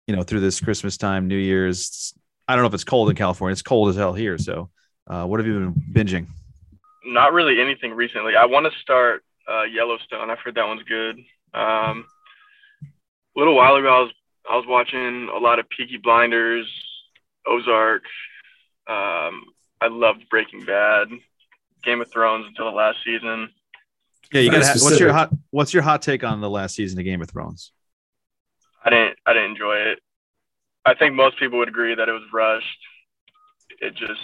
you 0.08 0.16
know, 0.16 0.24
through 0.24 0.40
this 0.40 0.60
Christmas 0.60 0.98
time, 0.98 1.28
New 1.28 1.38
Year's? 1.38 2.14
I 2.48 2.56
don't 2.56 2.64
know 2.64 2.68
if 2.68 2.74
it's 2.74 2.84
cold 2.84 3.10
in 3.10 3.16
California. 3.16 3.52
It's 3.52 3.62
cold 3.62 3.90
as 3.90 3.96
hell 3.96 4.14
here. 4.14 4.38
So, 4.38 4.70
uh, 5.08 5.26
what 5.26 5.40
have 5.40 5.48
you 5.48 5.60
been 5.60 5.74
binging? 5.94 6.28
Not 7.06 7.34
really 7.34 7.60
anything 7.60 7.94
recently. 7.94 8.36
I 8.36 8.46
want 8.46 8.72
to 8.72 8.80
start 8.80 9.24
uh, 9.48 9.64
Yellowstone. 9.64 10.30
I've 10.30 10.40
heard 10.40 10.56
that 10.56 10.68
one's 10.68 10.84
good. 10.84 11.18
Um, 11.54 12.06
a 12.84 13.40
little 13.40 13.56
while 13.56 13.76
ago, 13.76 13.88
I 13.88 14.02
was 14.02 14.12
I 14.50 14.56
was 14.56 14.66
watching 14.68 15.30
a 15.34 15.38
lot 15.38 15.60
of 15.60 15.70
Peaky 15.70 15.98
Blinders, 15.98 16.68
Ozark. 17.46 18.04
Um, 18.88 19.46
I 19.82 19.88
loved 19.90 20.28
Breaking 20.30 20.66
Bad, 20.66 21.10
Game 21.84 22.02
of 22.02 22.12
Thrones 22.12 22.46
until 22.48 22.66
the 22.66 22.76
last 22.76 22.98
season. 23.06 23.50
Yeah, 24.32 24.42
you 24.42 24.52
got. 24.52 24.64
What's 24.80 25.00
your 25.00 25.14
hot? 25.14 25.32
What's 25.52 25.74
your 25.74 25.84
hot 25.84 26.02
take 26.02 26.24
on 26.24 26.42
the 26.42 26.50
last 26.50 26.76
season 26.76 27.00
of 27.00 27.06
Game 27.06 27.22
of 27.22 27.30
Thrones? 27.30 27.72
I 28.84 28.90
didn't. 28.90 29.18
I 29.26 29.34
didn't 29.34 29.52
enjoy 29.52 29.76
it. 29.76 30.00
I 30.86 30.94
think 30.94 31.16
most 31.16 31.38
people 31.40 31.60
would 31.60 31.68
agree 31.68 31.96
that 31.96 32.10
it 32.10 32.12
was 32.12 32.24
rushed. 32.34 32.80
It 33.82 33.96
just. 33.96 34.22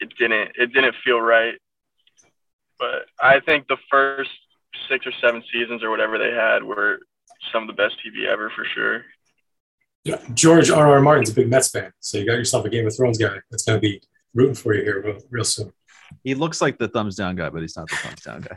It 0.00 0.12
didn't. 0.18 0.52
It 0.56 0.72
didn't 0.72 0.94
feel 1.04 1.20
right. 1.20 1.54
But 2.78 3.06
I 3.20 3.40
think 3.40 3.66
the 3.66 3.78
first 3.90 4.30
six 4.88 5.06
or 5.06 5.12
seven 5.20 5.42
seasons 5.52 5.82
or 5.82 5.90
whatever 5.90 6.18
they 6.18 6.30
had 6.30 6.62
were 6.62 7.00
some 7.52 7.62
of 7.64 7.68
the 7.68 7.72
best 7.82 7.96
TV 8.04 8.26
ever 8.26 8.50
for 8.54 8.64
sure. 8.74 9.04
Yeah, 10.04 10.20
George 10.34 10.70
R. 10.70 10.88
R. 10.88 11.00
Martin's 11.00 11.30
a 11.30 11.34
big 11.34 11.50
Mets 11.50 11.70
fan, 11.70 11.92
so 12.00 12.18
you 12.18 12.26
got 12.26 12.34
yourself 12.34 12.64
a 12.64 12.70
Game 12.70 12.86
of 12.86 12.96
Thrones 12.96 13.18
guy 13.18 13.36
that's 13.50 13.64
going 13.64 13.76
to 13.76 13.80
be 13.80 14.00
rooting 14.34 14.54
for 14.54 14.74
you 14.74 14.82
here 14.82 15.02
real, 15.02 15.18
real 15.30 15.44
soon. 15.44 15.72
He 16.24 16.34
looks 16.34 16.60
like 16.60 16.78
the 16.78 16.88
thumbs 16.88 17.16
down 17.16 17.36
guy, 17.36 17.50
but 17.50 17.62
he's 17.62 17.76
not 17.76 17.88
the 17.88 17.96
thumbs 17.96 18.20
down 18.22 18.40
guy. 18.42 18.56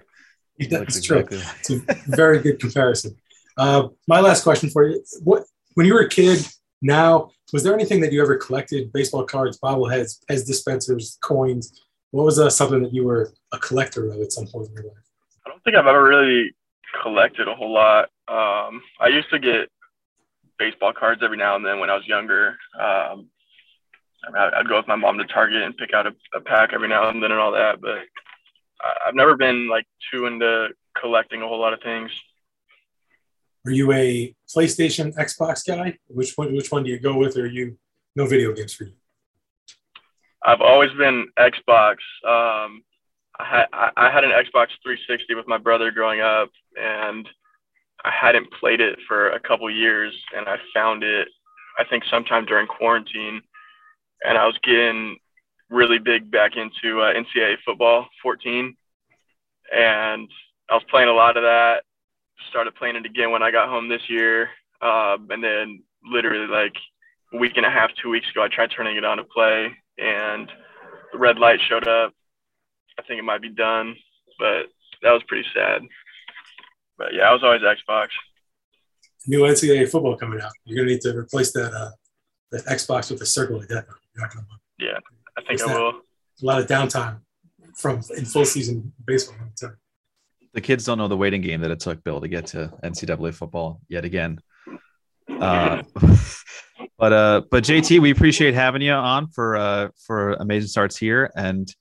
That's 0.69 0.97
exactly 0.97 1.39
true. 1.39 1.47
It's 1.59 1.69
a 1.69 1.81
very 2.07 2.39
good 2.39 2.59
comparison. 2.59 3.15
Uh, 3.57 3.89
my 4.07 4.19
last 4.19 4.43
question 4.43 4.69
for 4.69 4.87
you: 4.87 5.03
What 5.23 5.43
when 5.73 5.85
you 5.85 5.93
were 5.93 6.01
a 6.01 6.09
kid? 6.09 6.45
Now, 6.81 7.31
was 7.53 7.63
there 7.63 7.73
anything 7.73 8.01
that 8.01 8.11
you 8.11 8.21
ever 8.21 8.35
collected? 8.37 8.91
Baseball 8.91 9.23
cards, 9.23 9.59
bobbleheads, 9.59 10.19
Pez 10.29 10.45
dispensers, 10.45 11.17
coins. 11.21 11.81
What 12.11 12.25
was 12.25 12.39
uh, 12.39 12.49
something 12.49 12.81
that 12.83 12.93
you 12.93 13.05
were 13.05 13.31
a 13.51 13.59
collector 13.59 14.09
of 14.09 14.19
at 14.19 14.31
some 14.31 14.47
point 14.47 14.67
in 14.67 14.73
your 14.73 14.83
life? 14.83 15.03
I 15.45 15.49
don't 15.49 15.63
think 15.63 15.77
I've 15.77 15.87
ever 15.87 16.03
really 16.03 16.53
collected 17.03 17.47
a 17.47 17.55
whole 17.55 17.73
lot. 17.73 18.05
Um, 18.27 18.81
I 18.99 19.07
used 19.07 19.29
to 19.29 19.39
get 19.39 19.69
baseball 20.57 20.93
cards 20.93 21.21
every 21.23 21.37
now 21.37 21.55
and 21.55 21.65
then 21.65 21.79
when 21.79 21.89
I 21.89 21.95
was 21.95 22.07
younger. 22.07 22.57
Um, 22.79 23.29
I'd 24.35 24.67
go 24.67 24.77
with 24.77 24.87
my 24.87 24.95
mom 24.95 25.17
to 25.17 25.25
Target 25.25 25.63
and 25.63 25.75
pick 25.75 25.93
out 25.93 26.07
a, 26.07 26.13
a 26.35 26.41
pack 26.41 26.71
every 26.73 26.87
now 26.87 27.09
and 27.09 27.21
then 27.21 27.31
and 27.31 27.39
all 27.39 27.51
that, 27.53 27.81
but 27.81 27.99
I've 29.05 29.15
never 29.15 29.35
been 29.35 29.67
like 29.67 29.85
too 30.11 30.25
into 30.25 30.69
collecting 30.99 31.41
a 31.41 31.47
whole 31.47 31.59
lot 31.59 31.73
of 31.73 31.81
things. 31.81 32.11
Are 33.65 33.71
you 33.71 33.91
a 33.91 34.35
PlayStation, 34.55 35.13
Xbox 35.15 35.65
guy? 35.65 35.97
Which 36.07 36.33
one? 36.35 36.55
Which 36.55 36.71
one 36.71 36.83
do 36.83 36.89
you 36.89 36.99
go 36.99 37.15
with, 37.15 37.37
or 37.37 37.41
are 37.41 37.47
you 37.47 37.77
no 38.15 38.25
video 38.25 38.53
games 38.53 38.73
for 38.73 38.85
you? 38.85 38.93
I've 40.43 40.61
always 40.61 40.91
been 40.93 41.27
Xbox. 41.37 41.97
Um, 42.25 42.83
I 43.39 43.45
had 43.45 43.65
I 43.71 44.11
had 44.11 44.23
an 44.23 44.31
Xbox 44.31 44.69
360 44.83 45.35
with 45.35 45.47
my 45.47 45.59
brother 45.59 45.91
growing 45.91 46.21
up, 46.21 46.49
and 46.75 47.29
I 48.03 48.11
hadn't 48.11 48.51
played 48.51 48.81
it 48.81 48.97
for 49.07 49.29
a 49.29 49.39
couple 49.39 49.69
years, 49.69 50.13
and 50.35 50.47
I 50.47 50.57
found 50.73 51.03
it. 51.03 51.27
I 51.77 51.83
think 51.83 52.03
sometime 52.09 52.45
during 52.45 52.67
quarantine, 52.67 53.41
and 54.23 54.37
I 54.37 54.45
was 54.45 54.57
getting 54.63 55.17
really 55.69 55.99
big 55.99 56.29
back 56.29 56.53
into 56.57 57.01
uh, 57.01 57.13
NCAA 57.13 57.57
football 57.65 58.07
14, 58.21 58.75
and 59.73 60.29
I 60.69 60.73
was 60.73 60.83
playing 60.89 61.09
a 61.09 61.13
lot 61.13 61.37
of 61.37 61.43
that 61.43 61.83
started 62.49 62.75
playing 62.75 62.95
it 62.95 63.05
again 63.05 63.31
when 63.31 63.43
I 63.43 63.51
got 63.51 63.69
home 63.69 63.87
this 63.87 64.09
year. 64.09 64.49
Um, 64.81 65.27
and 65.29 65.43
then 65.43 65.83
literally 66.03 66.47
like 66.47 66.73
a 67.33 67.37
week 67.37 67.53
and 67.57 67.65
a 67.65 67.69
half, 67.69 67.91
two 68.01 68.09
weeks 68.09 68.29
ago, 68.31 68.43
I 68.43 68.47
tried 68.47 68.71
turning 68.71 68.97
it 68.97 69.05
on 69.05 69.17
to 69.17 69.23
play 69.23 69.71
and 69.97 70.49
the 71.11 71.17
red 71.17 71.37
light 71.37 71.59
showed 71.67 71.87
up. 71.87 72.13
I 72.97 73.03
think 73.03 73.19
it 73.19 73.23
might 73.23 73.41
be 73.41 73.49
done, 73.49 73.95
but 74.39 74.63
that 75.01 75.11
was 75.11 75.23
pretty 75.27 75.47
sad. 75.53 75.81
But 76.97 77.13
yeah, 77.13 77.23
I 77.23 77.33
was 77.33 77.43
always 77.43 77.61
Xbox. 77.61 78.07
New 79.27 79.41
NCAA 79.41 79.89
football 79.89 80.17
coming 80.17 80.41
out. 80.41 80.51
You're 80.65 80.77
gonna 80.77 80.93
need 80.93 81.01
to 81.01 81.15
replace 81.15 81.51
that 81.53 81.73
uh, 81.73 81.91
that 82.51 82.65
Xbox 82.65 83.11
with 83.11 83.21
a 83.21 83.25
circle 83.25 83.57
of. 83.61 83.67
Yeah, 84.79 84.97
I 85.37 85.41
think 85.47 85.61
I 85.61 85.73
will. 85.73 85.89
A 86.41 86.45
lot 86.45 86.59
of 86.59 86.67
downtime 86.67 87.19
from 87.75 88.01
in 88.17 88.25
full 88.25 88.45
season 88.45 88.91
baseball 89.05 89.35
the 90.53 90.61
kids 90.61 90.85
don't 90.85 90.97
know 90.97 91.07
the 91.07 91.17
waiting 91.17 91.41
game 91.41 91.61
that 91.61 91.71
it 91.71 91.79
took 91.79 92.03
Bill 92.03 92.19
to 92.21 92.27
get 92.27 92.47
to 92.47 92.71
NCAA 92.83 93.33
football 93.33 93.81
yet 93.87 94.05
again. 94.05 94.39
Uh, 95.29 95.83
but 96.97 97.13
uh, 97.13 97.41
but 97.49 97.63
JT, 97.63 97.99
we 97.99 98.11
appreciate 98.11 98.53
having 98.53 98.81
you 98.81 98.91
on 98.91 99.27
for 99.29 99.55
uh, 99.55 99.89
for 100.05 100.33
amazing 100.33 100.67
starts 100.67 100.97
here. 100.97 101.31
And 101.35 101.73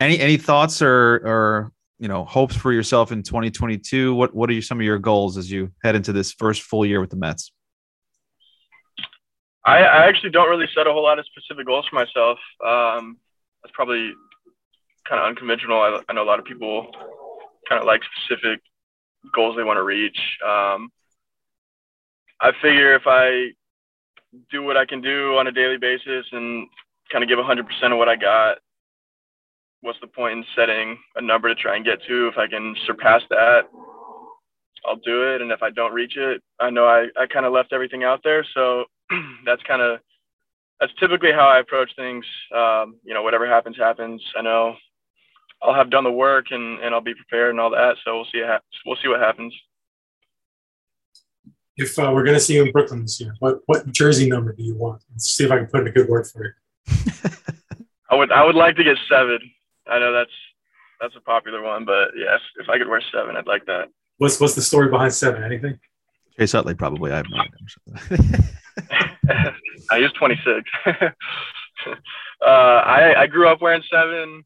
any 0.00 0.18
any 0.18 0.36
thoughts 0.36 0.82
or 0.82 1.16
or 1.24 1.72
you 1.98 2.08
know 2.08 2.24
hopes 2.24 2.56
for 2.56 2.72
yourself 2.72 3.12
in 3.12 3.22
2022? 3.22 4.14
What 4.14 4.34
what 4.34 4.50
are 4.50 4.62
some 4.62 4.78
of 4.78 4.84
your 4.84 4.98
goals 4.98 5.36
as 5.38 5.50
you 5.50 5.70
head 5.84 5.94
into 5.94 6.12
this 6.12 6.32
first 6.32 6.62
full 6.62 6.84
year 6.84 7.00
with 7.00 7.10
the 7.10 7.16
Mets? 7.16 7.52
I, 9.68 9.82
I 9.82 10.08
actually 10.08 10.30
don't 10.30 10.48
really 10.48 10.68
set 10.74 10.86
a 10.86 10.92
whole 10.92 11.02
lot 11.02 11.18
of 11.18 11.26
specific 11.26 11.66
goals 11.66 11.86
for 11.88 11.96
myself. 11.96 12.38
Um, 12.64 13.18
that's 13.62 13.74
probably 13.74 14.12
kind 15.06 15.20
of 15.20 15.26
unconventional. 15.26 15.78
I, 15.78 16.00
I 16.08 16.14
know 16.14 16.22
a 16.22 16.24
lot 16.24 16.38
of 16.38 16.46
people 16.46 16.90
kind 17.68 17.78
of 17.78 17.86
like 17.86 18.00
specific 18.24 18.60
goals 19.34 19.56
they 19.56 19.64
want 19.64 19.76
to 19.76 19.82
reach. 19.82 20.18
Um, 20.42 20.90
I 22.40 22.52
figure 22.62 22.94
if 22.94 23.06
I 23.06 23.50
do 24.50 24.62
what 24.62 24.78
I 24.78 24.86
can 24.86 25.02
do 25.02 25.36
on 25.36 25.48
a 25.48 25.52
daily 25.52 25.76
basis 25.76 26.24
and 26.32 26.66
kind 27.12 27.22
of 27.22 27.28
give 27.28 27.38
100% 27.38 27.60
of 27.92 27.98
what 27.98 28.08
I 28.08 28.16
got, 28.16 28.58
what's 29.82 30.00
the 30.00 30.06
point 30.06 30.38
in 30.38 30.44
setting 30.56 30.96
a 31.16 31.20
number 31.20 31.48
to 31.48 31.54
try 31.54 31.76
and 31.76 31.84
get 31.84 32.02
to? 32.08 32.28
If 32.28 32.38
I 32.38 32.46
can 32.46 32.74
surpass 32.86 33.20
that, 33.28 33.62
I'll 34.86 34.96
do 34.96 35.34
it. 35.34 35.42
And 35.42 35.52
if 35.52 35.62
I 35.62 35.70
don't 35.70 35.92
reach 35.92 36.16
it, 36.16 36.42
I 36.58 36.70
know 36.70 36.86
I, 36.86 37.08
I 37.20 37.26
kind 37.26 37.44
of 37.44 37.52
left 37.52 37.74
everything 37.74 38.02
out 38.02 38.20
there. 38.24 38.46
So 38.54 38.84
that's 39.44 39.62
kind 39.62 39.82
of, 39.82 40.00
that's 40.80 40.92
typically 41.00 41.32
how 41.32 41.48
I 41.48 41.58
approach 41.58 41.90
things. 41.96 42.24
Um, 42.54 42.96
you 43.04 43.14
know, 43.14 43.22
whatever 43.22 43.46
happens, 43.46 43.76
happens. 43.76 44.22
I 44.36 44.42
know 44.42 44.76
I'll 45.62 45.74
have 45.74 45.90
done 45.90 46.04
the 46.04 46.12
work 46.12 46.46
and, 46.50 46.78
and 46.80 46.94
I'll 46.94 47.00
be 47.00 47.14
prepared 47.14 47.50
and 47.50 47.60
all 47.60 47.70
that. 47.70 47.96
So 48.04 48.16
we'll 48.16 48.26
see. 48.32 48.42
We'll 48.86 48.96
see 49.02 49.08
what 49.08 49.20
happens. 49.20 49.54
If 51.76 51.98
uh, 51.98 52.10
we're 52.12 52.24
going 52.24 52.36
to 52.36 52.40
see 52.40 52.54
you 52.54 52.64
in 52.64 52.72
Brooklyn 52.72 53.02
this 53.02 53.20
year, 53.20 53.34
what 53.38 53.60
what 53.66 53.90
jersey 53.92 54.28
number 54.28 54.52
do 54.52 54.64
you 54.64 54.74
want? 54.74 55.02
Let's 55.12 55.30
see 55.30 55.44
if 55.44 55.50
I 55.52 55.58
can 55.58 55.66
put 55.66 55.80
in 55.80 55.86
a 55.86 55.92
good 55.92 56.08
word 56.08 56.26
for 56.26 56.44
you. 56.44 56.52
I 58.10 58.16
would 58.16 58.32
I 58.32 58.44
would 58.44 58.56
like 58.56 58.74
to 58.76 58.84
get 58.84 58.96
seven. 59.08 59.38
I 59.86 60.00
know 60.00 60.12
that's 60.12 60.30
that's 61.00 61.14
a 61.16 61.20
popular 61.20 61.62
one, 61.62 61.84
but 61.84 62.10
yes, 62.16 62.40
if 62.56 62.68
I 62.68 62.78
could 62.78 62.88
wear 62.88 63.00
seven, 63.12 63.36
I'd 63.36 63.46
like 63.46 63.64
that. 63.66 63.88
What's 64.16 64.40
what's 64.40 64.54
the 64.54 64.62
story 64.62 64.90
behind 64.90 65.14
seven? 65.14 65.44
Anything? 65.44 65.78
Chase 66.36 66.54
Utley, 66.54 66.74
probably. 66.74 67.12
I 67.12 67.16
have 67.18 67.26
no 67.30 67.38
idea. 67.38 68.44
I 69.90 69.98
use 69.98 70.12
26. 70.12 70.70
uh, 70.86 71.10
I 72.46 73.14
I 73.22 73.26
grew 73.26 73.48
up 73.48 73.60
wearing 73.60 73.82
seven 73.90 74.44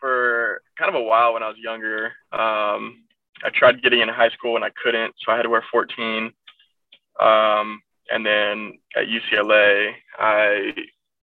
for 0.00 0.60
kind 0.78 0.88
of 0.88 1.00
a 1.00 1.02
while 1.02 1.34
when 1.34 1.42
I 1.42 1.48
was 1.48 1.56
younger. 1.58 2.06
Um, 2.32 3.04
I 3.42 3.50
tried 3.52 3.82
getting 3.82 4.00
into 4.00 4.14
high 4.14 4.30
school 4.30 4.56
and 4.56 4.64
I 4.64 4.70
couldn't, 4.82 5.14
so 5.18 5.32
I 5.32 5.36
had 5.36 5.42
to 5.42 5.50
wear 5.50 5.64
14. 5.70 6.32
Um, 7.20 7.80
and 8.10 8.24
then 8.24 8.78
at 8.96 9.06
UCLA, 9.06 9.92
I 10.18 10.74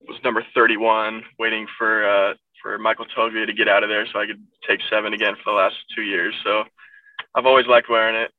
was 0.08 0.18
number 0.24 0.46
31, 0.56 1.24
waiting 1.38 1.68
for 1.78 2.08
uh, 2.08 2.34
for 2.62 2.78
Michael 2.78 3.06
Toglia 3.18 3.46
to 3.46 3.54
get 3.54 3.68
out 3.68 3.84
of 3.84 3.90
there 3.90 4.06
so 4.12 4.20
I 4.20 4.26
could 4.26 4.42
take 4.68 4.80
seven 4.90 5.14
again 5.14 5.36
for 5.36 5.52
the 5.52 5.58
last 5.58 5.76
two 5.96 6.04
years. 6.04 6.34
So 6.44 6.64
I've 7.36 7.46
always 7.46 7.68
liked 7.68 7.90
wearing 7.90 8.16
it. 8.16 8.32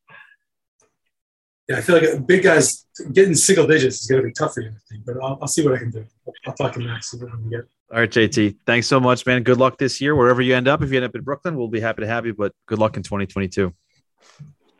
Yeah, 1.70 1.76
I 1.76 1.82
feel 1.82 2.00
like 2.00 2.26
big 2.26 2.42
guys 2.42 2.84
getting 3.12 3.36
single 3.36 3.64
digits 3.64 4.00
is 4.00 4.06
going 4.08 4.20
to 4.20 4.26
be 4.26 4.32
tough 4.32 4.54
for 4.54 4.60
you, 4.60 4.70
I 4.70 4.80
think, 4.90 5.06
but 5.06 5.14
I'll, 5.22 5.38
I'll 5.40 5.46
see 5.46 5.64
what 5.64 5.72
I 5.72 5.78
can 5.78 5.92
do. 5.92 6.04
I'll, 6.26 6.32
I'll 6.48 6.52
talk 6.54 6.72
to 6.72 6.80
Max 6.80 7.12
see 7.12 7.18
what 7.18 7.28
I 7.28 7.36
can 7.36 7.48
get. 7.48 7.60
All 7.92 8.00
right, 8.00 8.10
JT. 8.10 8.56
Thanks 8.66 8.88
so 8.88 8.98
much, 8.98 9.24
man. 9.24 9.44
Good 9.44 9.58
luck 9.58 9.78
this 9.78 10.00
year, 10.00 10.16
wherever 10.16 10.42
you 10.42 10.56
end 10.56 10.66
up. 10.66 10.82
If 10.82 10.90
you 10.90 10.96
end 10.96 11.04
up 11.04 11.14
in 11.14 11.22
Brooklyn, 11.22 11.56
we'll 11.56 11.68
be 11.68 11.78
happy 11.78 12.02
to 12.02 12.08
have 12.08 12.26
you. 12.26 12.34
But 12.34 12.54
good 12.66 12.80
luck 12.80 12.96
in 12.96 13.04
2022. 13.04 13.72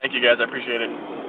Thank 0.00 0.14
you, 0.14 0.20
guys. 0.20 0.38
I 0.40 0.44
appreciate 0.44 0.80
it. 0.80 1.19